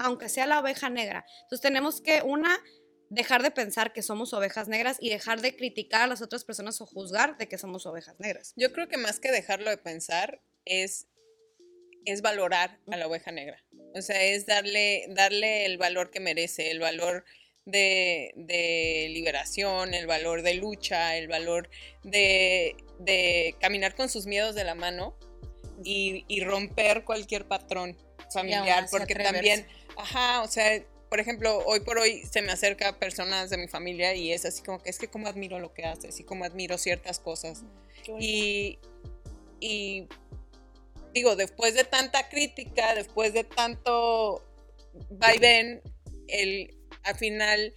[0.00, 1.24] aunque sea la oveja negra.
[1.42, 2.60] Entonces tenemos que, una,
[3.10, 6.80] dejar de pensar que somos ovejas negras y dejar de criticar a las otras personas
[6.80, 8.52] o juzgar de que somos ovejas negras.
[8.56, 11.06] Yo creo que más que dejarlo de pensar es,
[12.04, 13.64] es valorar a la oveja negra.
[13.94, 17.24] O sea, es darle, darle el valor que merece, el valor
[17.64, 21.70] de, de liberación, el valor de lucha, el valor
[22.02, 25.18] de, de caminar con sus miedos de la mano
[25.84, 27.96] y, romper cualquier patrón
[28.32, 29.66] familiar, porque también,
[29.96, 34.14] ajá, o sea, por ejemplo, hoy por hoy se me acerca personas de mi familia
[34.14, 36.76] y es así como que es que como admiro lo que haces y como admiro
[36.76, 37.64] ciertas cosas.
[38.18, 38.78] Y,
[39.60, 40.06] y
[41.14, 44.44] digo, después de tanta crítica, después de tanto
[45.10, 45.80] vaivén,
[46.28, 47.72] el, al final,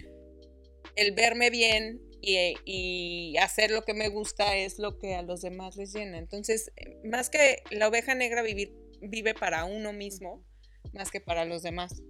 [0.96, 5.76] el verme bien y, hacer lo que me gusta es lo que a los demás
[5.76, 6.18] les llena.
[6.18, 6.72] Entonces,
[7.04, 10.44] más que la oveja negra vivir, vive para uno mismo,
[10.94, 12.02] más que para los demás.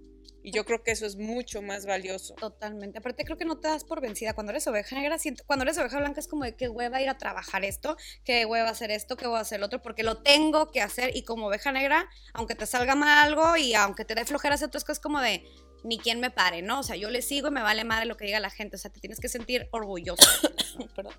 [0.44, 2.34] Y yo creo que eso es mucho más valioso.
[2.34, 2.98] Totalmente.
[2.98, 4.34] Aparte creo que no te das por vencida.
[4.34, 7.16] Cuando eres oveja negra, cuando eres oveja blanca es como de qué hueva ir a
[7.16, 10.80] trabajar esto, qué hueva hacer esto, qué hueva hacer el otro, porque lo tengo que
[10.80, 11.16] hacer.
[11.16, 14.66] Y como oveja negra, aunque te salga mal algo y aunque te dé flojera hacer
[14.66, 15.44] otras cosas, como de
[15.84, 16.80] ni quien me pare, ¿no?
[16.80, 18.76] O sea, yo le sigo y me vale madre lo que diga la gente.
[18.76, 20.22] O sea, te tienes que sentir orgulloso.
[20.96, 21.14] Perdón.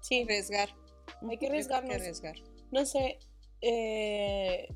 [0.00, 0.70] Sí, arriesgar.
[1.28, 1.90] Hay que arriesgarnos.
[1.92, 2.36] Hay que arriesgar.
[2.70, 3.18] No sé,
[3.60, 4.68] eh,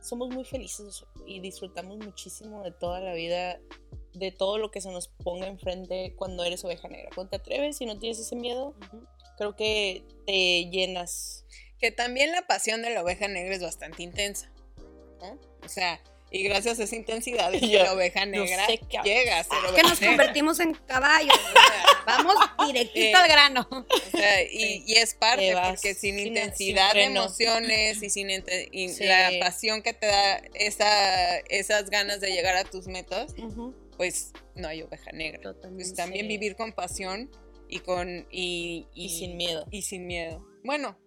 [0.00, 3.60] somos muy felices y disfrutamos muchísimo de toda la vida,
[4.14, 7.10] de todo lo que se nos ponga enfrente cuando eres oveja negra.
[7.14, 8.74] Cuando te atreves y no tienes ese miedo,
[9.38, 11.46] creo que te llenas.
[11.78, 14.52] Que también la pasión de la oveja negra es bastante intensa.
[15.64, 16.02] O sea,
[16.34, 19.58] Y gracias a esa intensidad es que la oveja negra sé que- llega a ser
[19.60, 20.16] que oveja nos negra.
[20.16, 21.34] convertimos en caballos.
[22.06, 22.34] Vamos
[22.66, 23.68] directito Eh, al grano.
[23.70, 28.30] O sea, y, y es parte, porque sin sin- intensidad sin de emociones y sin
[28.30, 29.04] inte- y Sí.
[29.04, 33.34] la pasión que te da esa, esas ganas de llegar a tus metas,
[33.96, 35.40] pues no hay oveja negra.
[35.42, 35.84] Totalmente.
[35.84, 36.28] Pues también Sí.
[36.28, 37.30] vivir con pasión
[37.68, 39.66] y con y, Y sin miedo.
[39.70, 40.44] y sin miedo.
[40.64, 40.98] Bueno,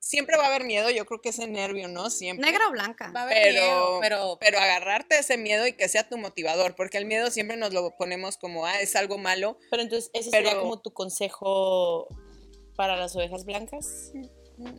[0.00, 2.10] siempre va a haber miedo, yo creo que ese nervio, ¿no?
[2.10, 2.44] Siempre.
[2.44, 3.12] Negra o blanca.
[3.14, 6.18] Va a haber Pero, miedo, pero pero agarrarte a ese miedo y que sea tu
[6.18, 9.58] motivador, porque el miedo siempre nos lo ponemos como, ah, es algo malo.
[9.70, 12.08] Pero entonces, ese sería como tu consejo
[12.74, 14.12] para las ovejas blancas.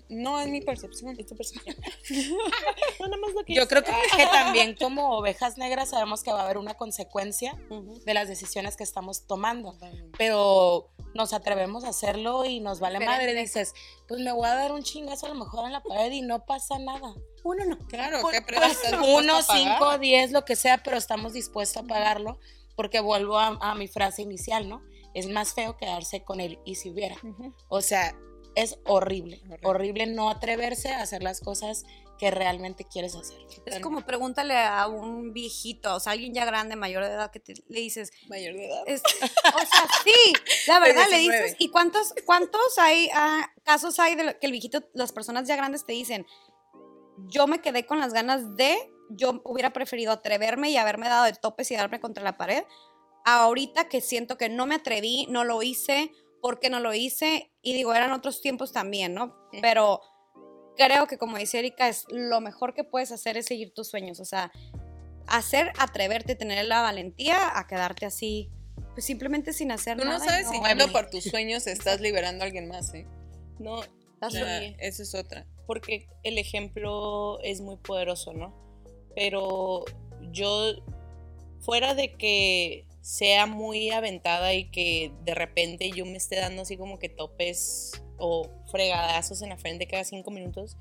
[0.10, 1.20] No es mi percepción.
[1.20, 1.76] ¿Es tu percepción?
[3.00, 6.32] no, nada más lo que yo creo que, que también como ovejas negras sabemos que
[6.32, 7.58] va a haber una consecuencia
[8.06, 9.76] de las decisiones que estamos tomando.
[10.18, 13.28] Pero nos atrevemos a hacerlo y nos vale Diferente.
[13.28, 13.42] madre.
[13.42, 13.74] Dices,
[14.08, 16.46] pues me voy a dar un chingazo a lo mejor en la pared y no
[16.46, 17.14] pasa nada.
[17.44, 17.78] Uno no.
[17.88, 21.88] Claro, Pues, ¿qué precio pues, uno, cinco, diez, lo que sea, pero estamos dispuestos a
[21.88, 22.40] pagarlo
[22.76, 24.82] porque vuelvo a, a mi frase inicial, ¿no?
[25.14, 27.18] Es más feo quedarse con el y si hubiera.
[27.68, 28.16] O sea,
[28.56, 29.60] es horrible, Horrible.
[29.64, 31.84] horrible no atreverse a hacer las cosas
[32.20, 33.38] que realmente quieres hacer.
[33.66, 37.40] Es como pregúntale a un viejito, o sea, alguien ya grande, mayor de edad, que
[37.40, 38.84] te- le dices, Mayor de edad.
[38.86, 40.34] es- o sea, sí,
[40.68, 41.44] la verdad le 19.
[41.44, 45.48] dices, ¿y cuántos, cuántos hay, ah, casos hay de lo- que el viejito, las personas
[45.48, 46.28] ya grandes te dicen,
[47.28, 48.78] yo me quedé con las ganas de,
[49.10, 52.64] yo hubiera preferido atreverme y haberme dado de topes y darme contra la pared,
[53.26, 56.12] ahorita que siento que no me atreví, no lo hice,
[56.42, 57.52] ¿por qué no lo hice?
[57.62, 59.36] Y digo, eran otros tiempos también, ¿no?
[59.62, 60.02] Pero
[60.78, 64.20] creo que como dice Erika, es lo mejor que puedes hacer es seguir tus sueños,
[64.20, 64.52] o sea,
[65.28, 68.50] hacer, atreverte, tener la valentía a quedarte así,
[68.94, 70.26] pues simplemente sin hacer Tú no nada.
[70.26, 73.06] y sabes si no- yendo por tus sueños estás liberando a alguien más, ¿eh?
[73.60, 73.82] No,
[74.30, 74.76] Sí.
[74.80, 75.48] Esa es otra.
[75.66, 78.54] porque el ejemplo es muy poderoso, ¿no?
[79.16, 79.86] Pero
[80.32, 80.74] yo,
[81.62, 86.78] fuera de que sea muy aventada y que de repente yo me esté dando así
[86.78, 90.78] como que topes o fregadazos en la frente cada cinco minutos,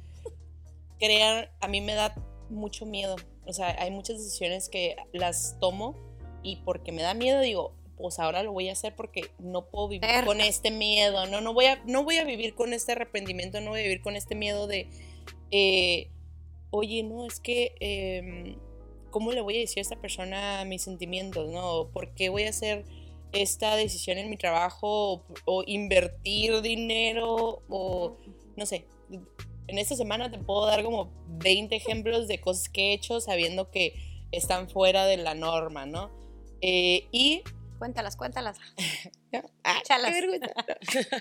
[0.98, 2.14] crean, a mí me da
[2.50, 3.16] mucho miedo.
[3.46, 5.96] O sea, hay muchas decisiones que las tomo
[6.42, 9.88] y porque me da miedo digo, pues ahora lo voy a hacer porque no puedo
[9.88, 13.60] vivir con este miedo, no, no voy a, no voy a vivir con este arrepentimiento,
[13.60, 14.88] no voy a vivir con este miedo de,
[15.50, 16.08] eh,
[16.70, 18.56] oye, no, es que, em,
[19.10, 21.90] ¿cómo le voy a decir a esta persona mis sentimientos, no?
[21.92, 22.84] ¿Por qué voy a hacer
[23.32, 28.16] esta decisión en mi trabajo o, o invertir dinero o,
[28.56, 28.86] no sé,
[29.68, 33.70] en esta semana te puedo dar como 20 ejemplos de cosas que he hecho sabiendo
[33.70, 33.94] que
[34.32, 36.10] están fuera de la norma, ¿no?
[36.60, 37.42] Eh, y
[37.78, 38.58] Cuéntalas, cuéntalas.
[39.62, 40.12] Ah, Échalas.
[40.12, 40.52] qué vergüenza.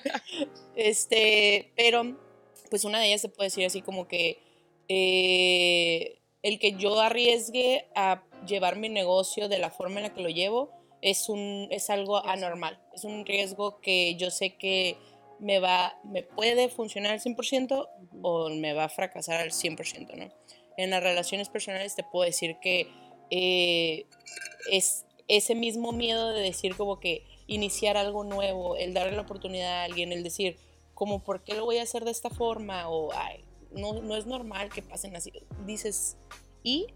[0.75, 2.17] este, pero,
[2.71, 4.41] pues una de ellas se puede decir así como que
[4.87, 10.21] eh, el que yo arriesgue a llevar mi negocio de la forma en la que
[10.21, 10.71] lo llevo
[11.01, 12.79] es, un, es algo anormal.
[12.93, 14.97] Es un riesgo que yo sé que
[15.39, 17.89] me va, me puede funcionar al 100%
[18.21, 20.29] o me va a fracasar al 100%, ¿no?
[20.77, 22.87] En las relaciones personales te puedo decir que
[23.29, 24.05] eh,
[24.71, 29.81] es ese mismo miedo de decir como que iniciar algo nuevo, el darle la oportunidad
[29.81, 30.57] a alguien, el decir
[30.93, 34.25] como por qué lo voy a hacer de esta forma o ay, no, no es
[34.25, 35.31] normal que pasen así.
[35.65, 36.17] Dices,
[36.63, 36.87] ¿y?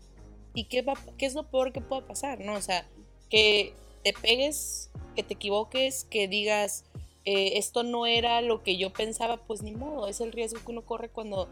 [0.54, 2.40] ¿Y qué, va, qué es lo peor que pueda pasar?
[2.40, 2.54] ¿no?
[2.54, 2.88] O sea,
[3.30, 6.86] que te pegues, que te equivoques, que digas,
[7.26, 10.72] eh, esto no era lo que yo pensaba, pues ni modo, es el riesgo que
[10.72, 11.50] uno corre cuando,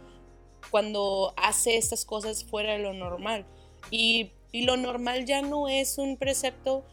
[0.70, 3.46] cuando hace estas cosas fuera de lo normal.
[3.90, 6.84] Y, y lo normal ya no es un precepto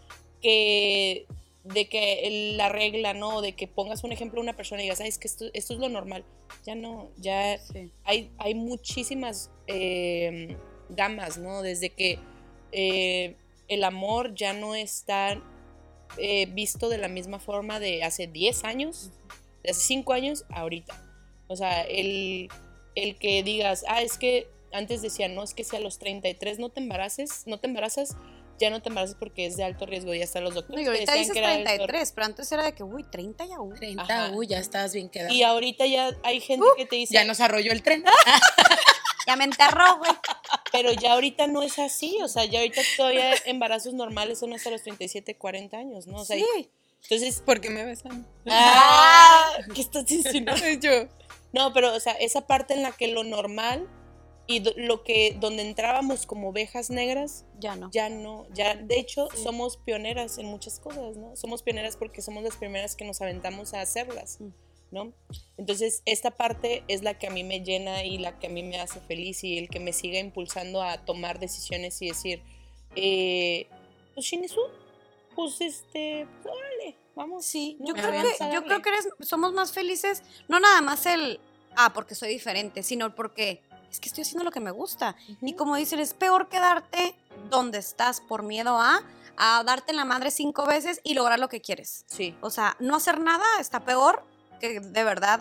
[0.41, 1.26] que
[1.75, 3.41] de que la regla, ¿no?
[3.43, 5.75] De que pongas un ejemplo a una persona y digas, "Ay, es que esto, esto
[5.75, 6.25] es lo normal.
[6.64, 7.91] Ya no, ya Sí.
[8.05, 10.57] hay, hay muchísimas eh,
[10.89, 11.61] gamas, ¿no?
[11.62, 12.19] Desde que
[12.73, 13.37] eh,
[13.69, 15.43] el amor ya no está
[16.16, 19.11] eh, visto de la misma forma de hace 10 años,
[19.62, 20.99] de hace 5 años, ahorita.
[21.49, 22.49] O sea, el,
[22.95, 26.59] el que digas, ah, es que antes decían, no, es que si a los 33
[26.59, 28.16] no te embaraces, no te embarazas,
[28.59, 30.85] ya no te embarazas porque es de alto riesgo y hasta los No, doctores y
[30.85, 33.47] te ahorita dices que era de alto 33, pero antes era de que, uy, 30
[33.47, 33.77] ya, uy.
[33.79, 34.31] 30, Ajá.
[34.35, 35.33] uy, ya estás bien quedado.
[35.33, 38.05] Y ahorita ya hay gente Uh, que te dice, ya nos arrolló el tren.
[39.27, 40.11] Ya me enterró, güey.
[40.73, 44.71] pero ya ahorita no es así, o sea, ya ahorita todavía embarazos normales son hasta
[44.71, 46.23] los 37, 40 años, ¿no?
[46.23, 46.71] O sea, Sí.
[47.03, 48.27] entonces, ¿Por qué me besan?
[48.49, 49.51] ¡ah!
[49.75, 50.65] ¿Qué estás insinuando?
[50.81, 51.09] Yo.
[51.53, 53.87] No, pero, o sea, esa parte en la que lo normal
[54.49, 57.91] y lo que, donde entrábamos como ovejas negras, Ya no.
[57.93, 61.37] ya no, ya, de hecho, somos pioneras en muchas cosas, ¿no?
[61.37, 64.41] Somos pioneras porque somos las primeras que nos aventamos a hacerlas.
[64.41, 64.49] Mm.
[64.91, 65.13] ¿no?
[65.59, 68.63] Entonces, esta parte es la que a mí me llena y la que a mí
[68.63, 72.43] me hace feliz y el que me siga impulsando a tomar decisiones y decir,
[72.97, 73.67] eh,
[74.15, 74.61] pues Shinisu,
[75.37, 77.45] pues este, pues, órale, vamos.
[77.45, 77.89] Sí, ¿no?
[77.89, 81.39] yo creo que, yo creo que eres, somos más felices, no nada más el,
[81.77, 85.16] ah, porque soy diferente, sino porque es que estoy haciendo lo que me gusta.
[85.41, 85.57] Y Ujú.
[85.57, 87.14] como dicen, es peor quedarte
[87.51, 89.03] donde estás por miedo a,
[89.36, 92.05] a darte la madre cinco veces y lograr lo que quieres.
[92.07, 92.36] Sí.
[92.41, 94.24] O sea, no hacer nada está peor
[94.61, 95.41] que de verdad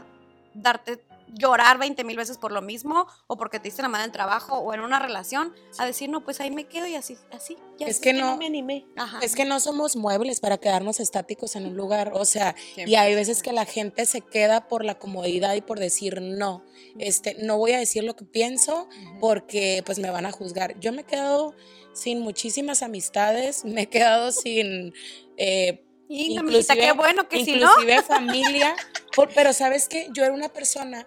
[0.54, 1.04] darte
[1.34, 4.58] llorar 20 mil veces por lo mismo o porque te diste la madre en trabajo
[4.60, 7.88] o en una relación a decir, no, pues ahí me quedo y así, así, ya.
[7.88, 8.02] Es sé".
[8.04, 8.86] que Que no no, me animé.
[8.96, 9.20] Ajá.
[9.22, 12.98] es que no somos muebles para quedarnos estáticos en un lugar, o sea, y 100%.
[13.00, 16.64] hay veces que la gente se queda por la comodidad y por decir no,
[17.00, 18.88] este, no voy a decir lo que pienso
[19.20, 20.80] porque pues me van a juzgar.
[20.80, 21.54] Yo me he quedado
[21.94, 24.94] sin muchísimas amistades, me he quedado sin
[25.38, 27.68] eh, y amiguita, qué bueno que si no.
[27.72, 28.76] inclusive familia,
[29.16, 31.06] por- pero sabes que yo era una persona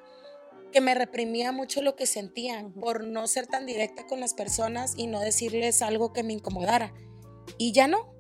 [0.71, 2.81] que me reprimía mucho lo que sentía Ujú.
[2.81, 6.93] por no ser tan directa con las personas y no decirles algo que me incomodara.
[7.59, 8.13] Y ya no,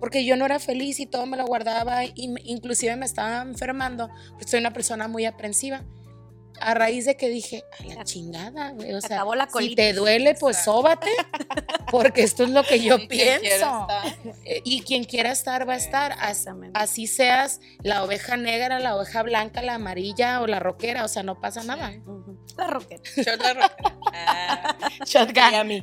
[0.00, 4.08] porque yo no era feliz y todo me lo guardaba me- inclusive me estaba enfermando,
[4.34, 5.84] pues soy una persona muy aprensiva.
[6.62, 9.74] A raíz de que dije, a la chingada, güey, o Se sea, acabó la si
[9.74, 11.10] te duele, pues sóbate,
[11.90, 13.86] porque esto es lo que yo Y pienso.
[14.44, 16.16] Eh, Y quien quiera estar va a estar.
[16.74, 21.22] Así seas la oveja negra, la oveja blanca, la amarilla o la roquera, o sea,
[21.22, 21.92] no pasa nada.
[22.56, 23.02] La roquera.
[23.16, 23.98] Shot la roca.
[24.14, 25.82] Ah, Shotgun.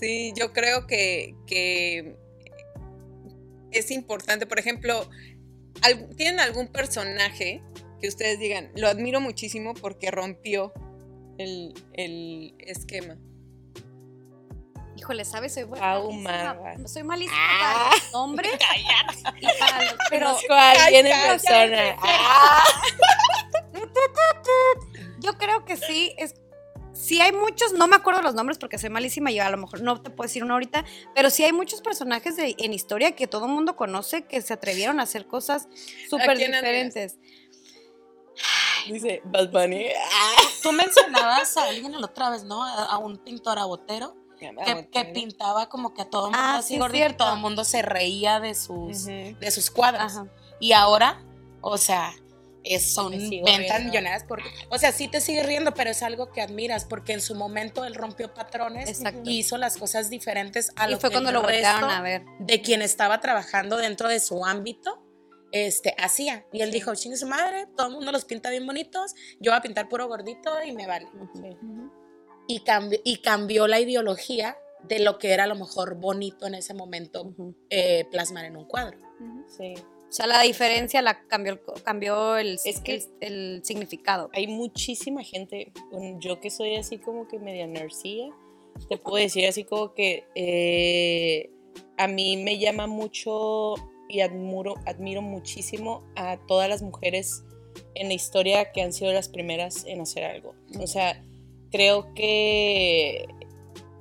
[0.00, 2.16] Sí, yo creo que, que
[3.72, 5.08] es importante, por ejemplo,
[6.16, 7.62] ¿tienen algún personaje
[8.00, 10.72] que ustedes digan, lo admiro muchísimo porque rompió
[11.38, 13.16] el, el esquema?
[14.96, 15.54] Híjole, ¿sabes?
[15.54, 16.56] Soy malísima.
[16.86, 17.90] Soy malísima Ah.
[17.90, 18.08] para
[19.40, 21.96] y los- pero Conozco a alguien en cállate, persona.
[25.20, 26.34] yo creo que sí es
[27.08, 29.80] sí hay muchos, no me acuerdo los nombres porque soy malísima y a lo mejor
[29.82, 30.84] no te puedo decir uno ahorita,
[31.14, 34.52] pero sí hay muchos personajes de- en historia que todo el mundo conoce que se
[34.52, 35.68] atrevieron a hacer cosas
[36.10, 37.16] súper diferentes.
[38.86, 39.86] Dice Bad Bunny.
[40.62, 42.62] Tú mencionabas a alguien la otra vez, ¿no?
[42.64, 46.74] A, a un pintor abotero que, que pintaba como que a todo mundo Ah, así
[46.74, 49.36] sí, gordito todo el mundo se reía de sus, Ujú.
[49.40, 50.02] de sus cuadros.
[50.02, 50.26] Ajá.
[50.60, 51.22] Y ahora,
[51.60, 52.12] o sea,
[52.74, 53.84] es, son ventas riendo.
[53.84, 57.20] millonarias porque, o sea, sí te sigues riendo, pero es algo que admiras porque en
[57.20, 59.22] su momento él rompió patrones Exacto.
[59.24, 62.00] y hizo las cosas diferentes a Y lo fue que cuando el lo resto a
[62.00, 62.22] ver.
[62.40, 65.04] de quien estaba trabajando dentro de su ámbito
[65.50, 66.44] este, hacía.
[66.52, 69.58] Y él dijo, chingue su madre, todo el mundo los pinta bien bonitos, yo voy
[69.58, 71.06] a pintar puro gordito y me vale.
[72.46, 76.54] Y, cambi- y cambió la ideología de lo que era a lo mejor bonito en
[76.54, 77.54] ese momento Ujú.
[77.70, 78.98] eh, plasmar en un cuadro.
[79.56, 79.74] Sí.
[80.08, 84.30] O sea, la diferencia la cambió, el- cambió el, Es que- el, el significado.
[84.32, 85.72] Hay muchísima gente,
[86.18, 88.30] yo que soy así como que media nercía,
[88.88, 91.50] te puedo decir así como que eh,
[91.98, 93.74] a mí me llama mucho
[94.08, 97.42] y admiro, admiro muchísimo a todas las mujeres
[97.94, 100.54] en la historia que han sido las primeras en hacer algo.
[100.80, 101.22] O sea,
[101.70, 103.26] creo que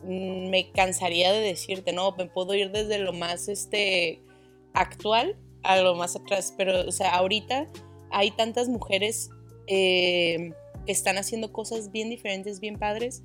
[0.03, 4.22] mm, me cansaría de decirte, no, me puedo ir desde lo más este,
[4.74, 5.36] actual
[5.68, 7.68] a lo más atrás, pero, o sea, ahorita
[8.09, 9.30] hay tantas mujeres
[9.68, 10.51] eh,
[10.86, 13.24] que están haciendo cosas bien diferentes, bien padres.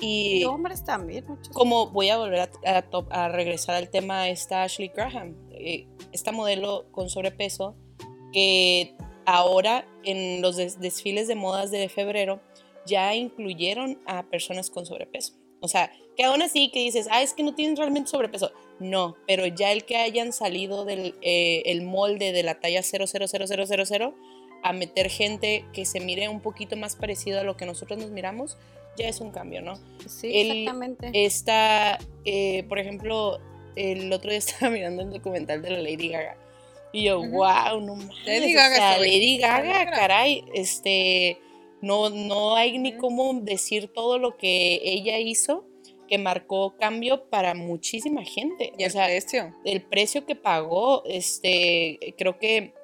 [0.00, 1.50] Y Y hombres también, muchos.
[1.50, 5.86] como voy a volver a, a to- a regresar al tema, está Ashley Graham, eh,
[6.12, 7.76] esta modelo con sobrepeso
[8.32, 12.40] que ahora en los des- desfiles de modas de febrero
[12.86, 15.34] ya incluyeron a personas con sobrepeso.
[15.62, 18.52] O sea, que aún así que dices, ah, es que no tienen realmente sobrepeso.
[18.78, 24.12] No, pero ya el que hayan salido del eh, el molde de la talla 00000
[24.64, 28.10] a meter gente que se mire un poquito más parecido a lo que nosotros nos
[28.10, 28.56] miramos,
[28.96, 29.74] ya es un cambio, ¿no?
[30.06, 31.10] Sí, el- exactamente.
[31.24, 33.40] Está, eh, por ejemplo,
[33.74, 36.36] el otro día estaba mirando el documental de la Lady Gaga.
[36.92, 37.30] Y yo, Ujú.
[37.30, 38.16] wow, no mames.
[38.26, 41.38] Lady o Gaga sea, Lady Gaga, caray, este,
[41.82, 45.66] no, no hay ni cómo decir todo lo que ella hizo
[46.08, 48.72] que marcó cambio para muchísima gente.
[48.78, 49.54] Y o el sea, precio.
[49.64, 52.74] el precio que pagó, este, creo que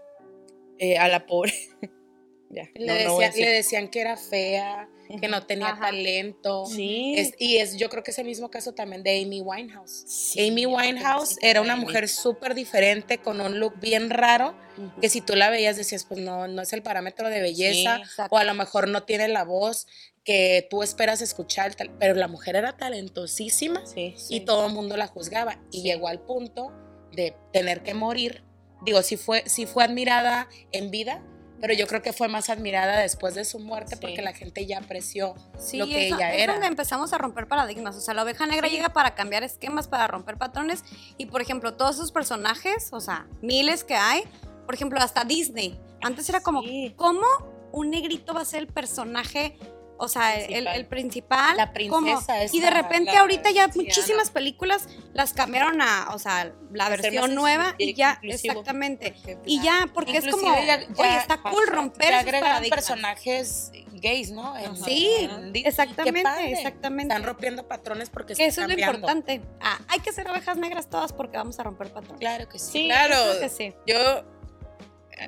[0.78, 1.53] eh, a la pobre.
[2.51, 4.88] ya, no, decía- le decían que era fea,
[5.20, 5.86] que no tenía Ajá.
[5.86, 6.66] talento.
[6.66, 7.14] Sí.
[7.16, 10.04] Es- y es, yo creo que es el mismo caso también de Amy Winehouse.
[10.06, 14.54] Sí, Amy Winehouse era una mujer súper diferente, con un look bien raro,
[15.00, 18.22] que si tú la veías decías, pues no, no es el parámetro de belleza, Sí,
[18.30, 19.86] o a lo mejor no tiene la voz
[20.24, 25.06] que tú esperas escuchar, pero la mujer era talentosísima Sí, y todo el mundo la
[25.06, 25.59] juzgaba.
[25.72, 26.70] Y llegó al punto
[27.12, 28.44] de tener que morir
[28.84, 31.20] digo, sí fue, sí fue admirada en vida,
[31.61, 34.00] pero yo creo que fue más admirada después de su muerte Sí.
[34.00, 36.52] porque la gente ya apreció Sí, lo que es, ella es era.
[36.54, 37.96] donde empezamos a romper paradigmas.
[37.96, 40.84] O sea, la oveja negra llega para cambiar esquemas, para romper patrones.
[41.16, 44.22] Y, por ejemplo, todos esos personajes, o sea, miles que hay,
[44.66, 45.78] por ejemplo, hasta Disney.
[46.02, 46.62] Antes era como.
[46.96, 47.26] ¿cómo
[47.72, 49.59] un negrito va a ser el personaje?
[50.01, 51.57] O sea, el- el, el principal.
[51.57, 56.53] La princesa Y de repente la- ahorita ya muchísimas películas las cambiaron a, o sea,
[56.72, 59.12] la versión nueva y ya, exactamente.
[59.24, 62.68] Porque, Y ya, porque es como, ya- oye, está cool romper paradigmas.
[62.70, 64.57] personajes gays, ¿no?
[64.57, 66.53] En- Sí, en exactamente, padre.
[66.53, 67.12] exactamente.
[67.12, 69.40] Están rompiendo patrones porque Que eso es lo importante.
[69.61, 72.20] Ah, hay que ser ovejas negras todas porque vamos a romper patrones.
[72.20, 72.70] Claro que sí.
[72.72, 73.74] Sí, Claro, que sí.
[73.86, 74.24] yo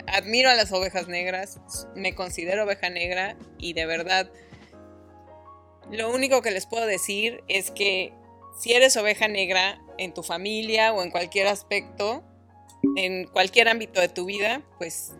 [0.06, 1.58] admiro a las ovejas negras,
[1.96, 4.30] me considero oveja negra y de verdad
[5.90, 8.12] lo único que les puedo decir es que
[8.58, 12.22] si eres oveja negra en tu familia o en cualquier aspecto,
[12.96, 15.12] en cualquier ámbito de tu vida, pues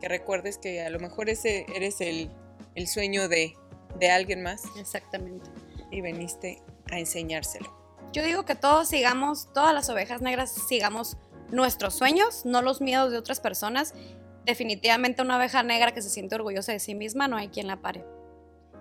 [0.00, 2.30] que recuerdes que a lo mejor ese eres el,
[2.74, 3.56] el sueño de,
[3.98, 5.50] de alguien más Exactamente.
[5.90, 7.76] y veniste a enseñárselo.
[8.12, 11.16] Yo digo que todos sigamos, todas las ovejas negras sigamos
[11.50, 13.94] nuestros sueños, no los miedos de otras personas.
[14.44, 17.80] Definitivamente una oveja negra que se siente orgullosa de sí misma, no hay quien la
[17.80, 18.04] pare.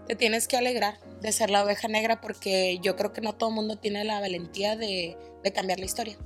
[0.07, 3.49] Te tienes que alegrar de ser la oveja negra porque yo creo que no todo
[3.49, 6.17] el mundo tiene la valentía de, de cambiar la historia.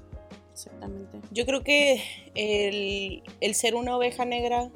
[0.53, 1.19] Exactamente.
[1.31, 2.03] Yo creo que
[2.35, 4.69] el, el ser una oveja negra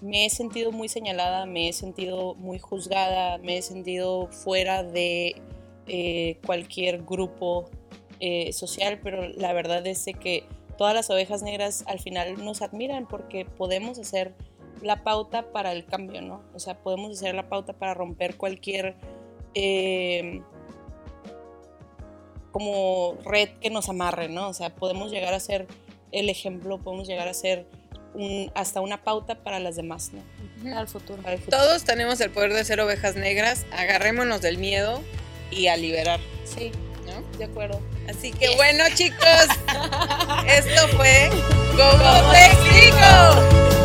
[0.00, 5.40] me he sentido muy señalada, me he sentido muy juzgada, me he sentido fuera de
[5.86, 7.70] eh, cualquier grupo
[8.20, 10.44] eh, social, pero la verdad es de que
[10.78, 14.34] todas las ovejas negras al final nos admiran porque podemos hacer
[14.82, 16.42] la pauta para el cambio, ¿no?
[16.54, 18.96] O sea, podemos hacer la pauta para romper cualquier...
[19.54, 20.42] eh,
[22.52, 24.48] como red que nos amarre, ¿no?
[24.48, 25.66] O sea, podemos llegar a ser
[26.12, 27.66] el ejemplo, podemos llegar a ser
[28.14, 30.76] un, hasta una pauta para las demás, ¿no?
[30.76, 31.22] Al futuro.
[31.48, 35.00] Todos tenemos el poder de ser ovejas negras, agarrémonos del miedo
[35.50, 36.20] y a liberar.
[36.44, 36.70] Sí,
[37.06, 37.38] ¿no?
[37.38, 37.80] de acuerdo.
[38.08, 39.46] Así que bueno chicos,
[40.46, 41.30] esto fue
[41.76, 43.79] Como te explico.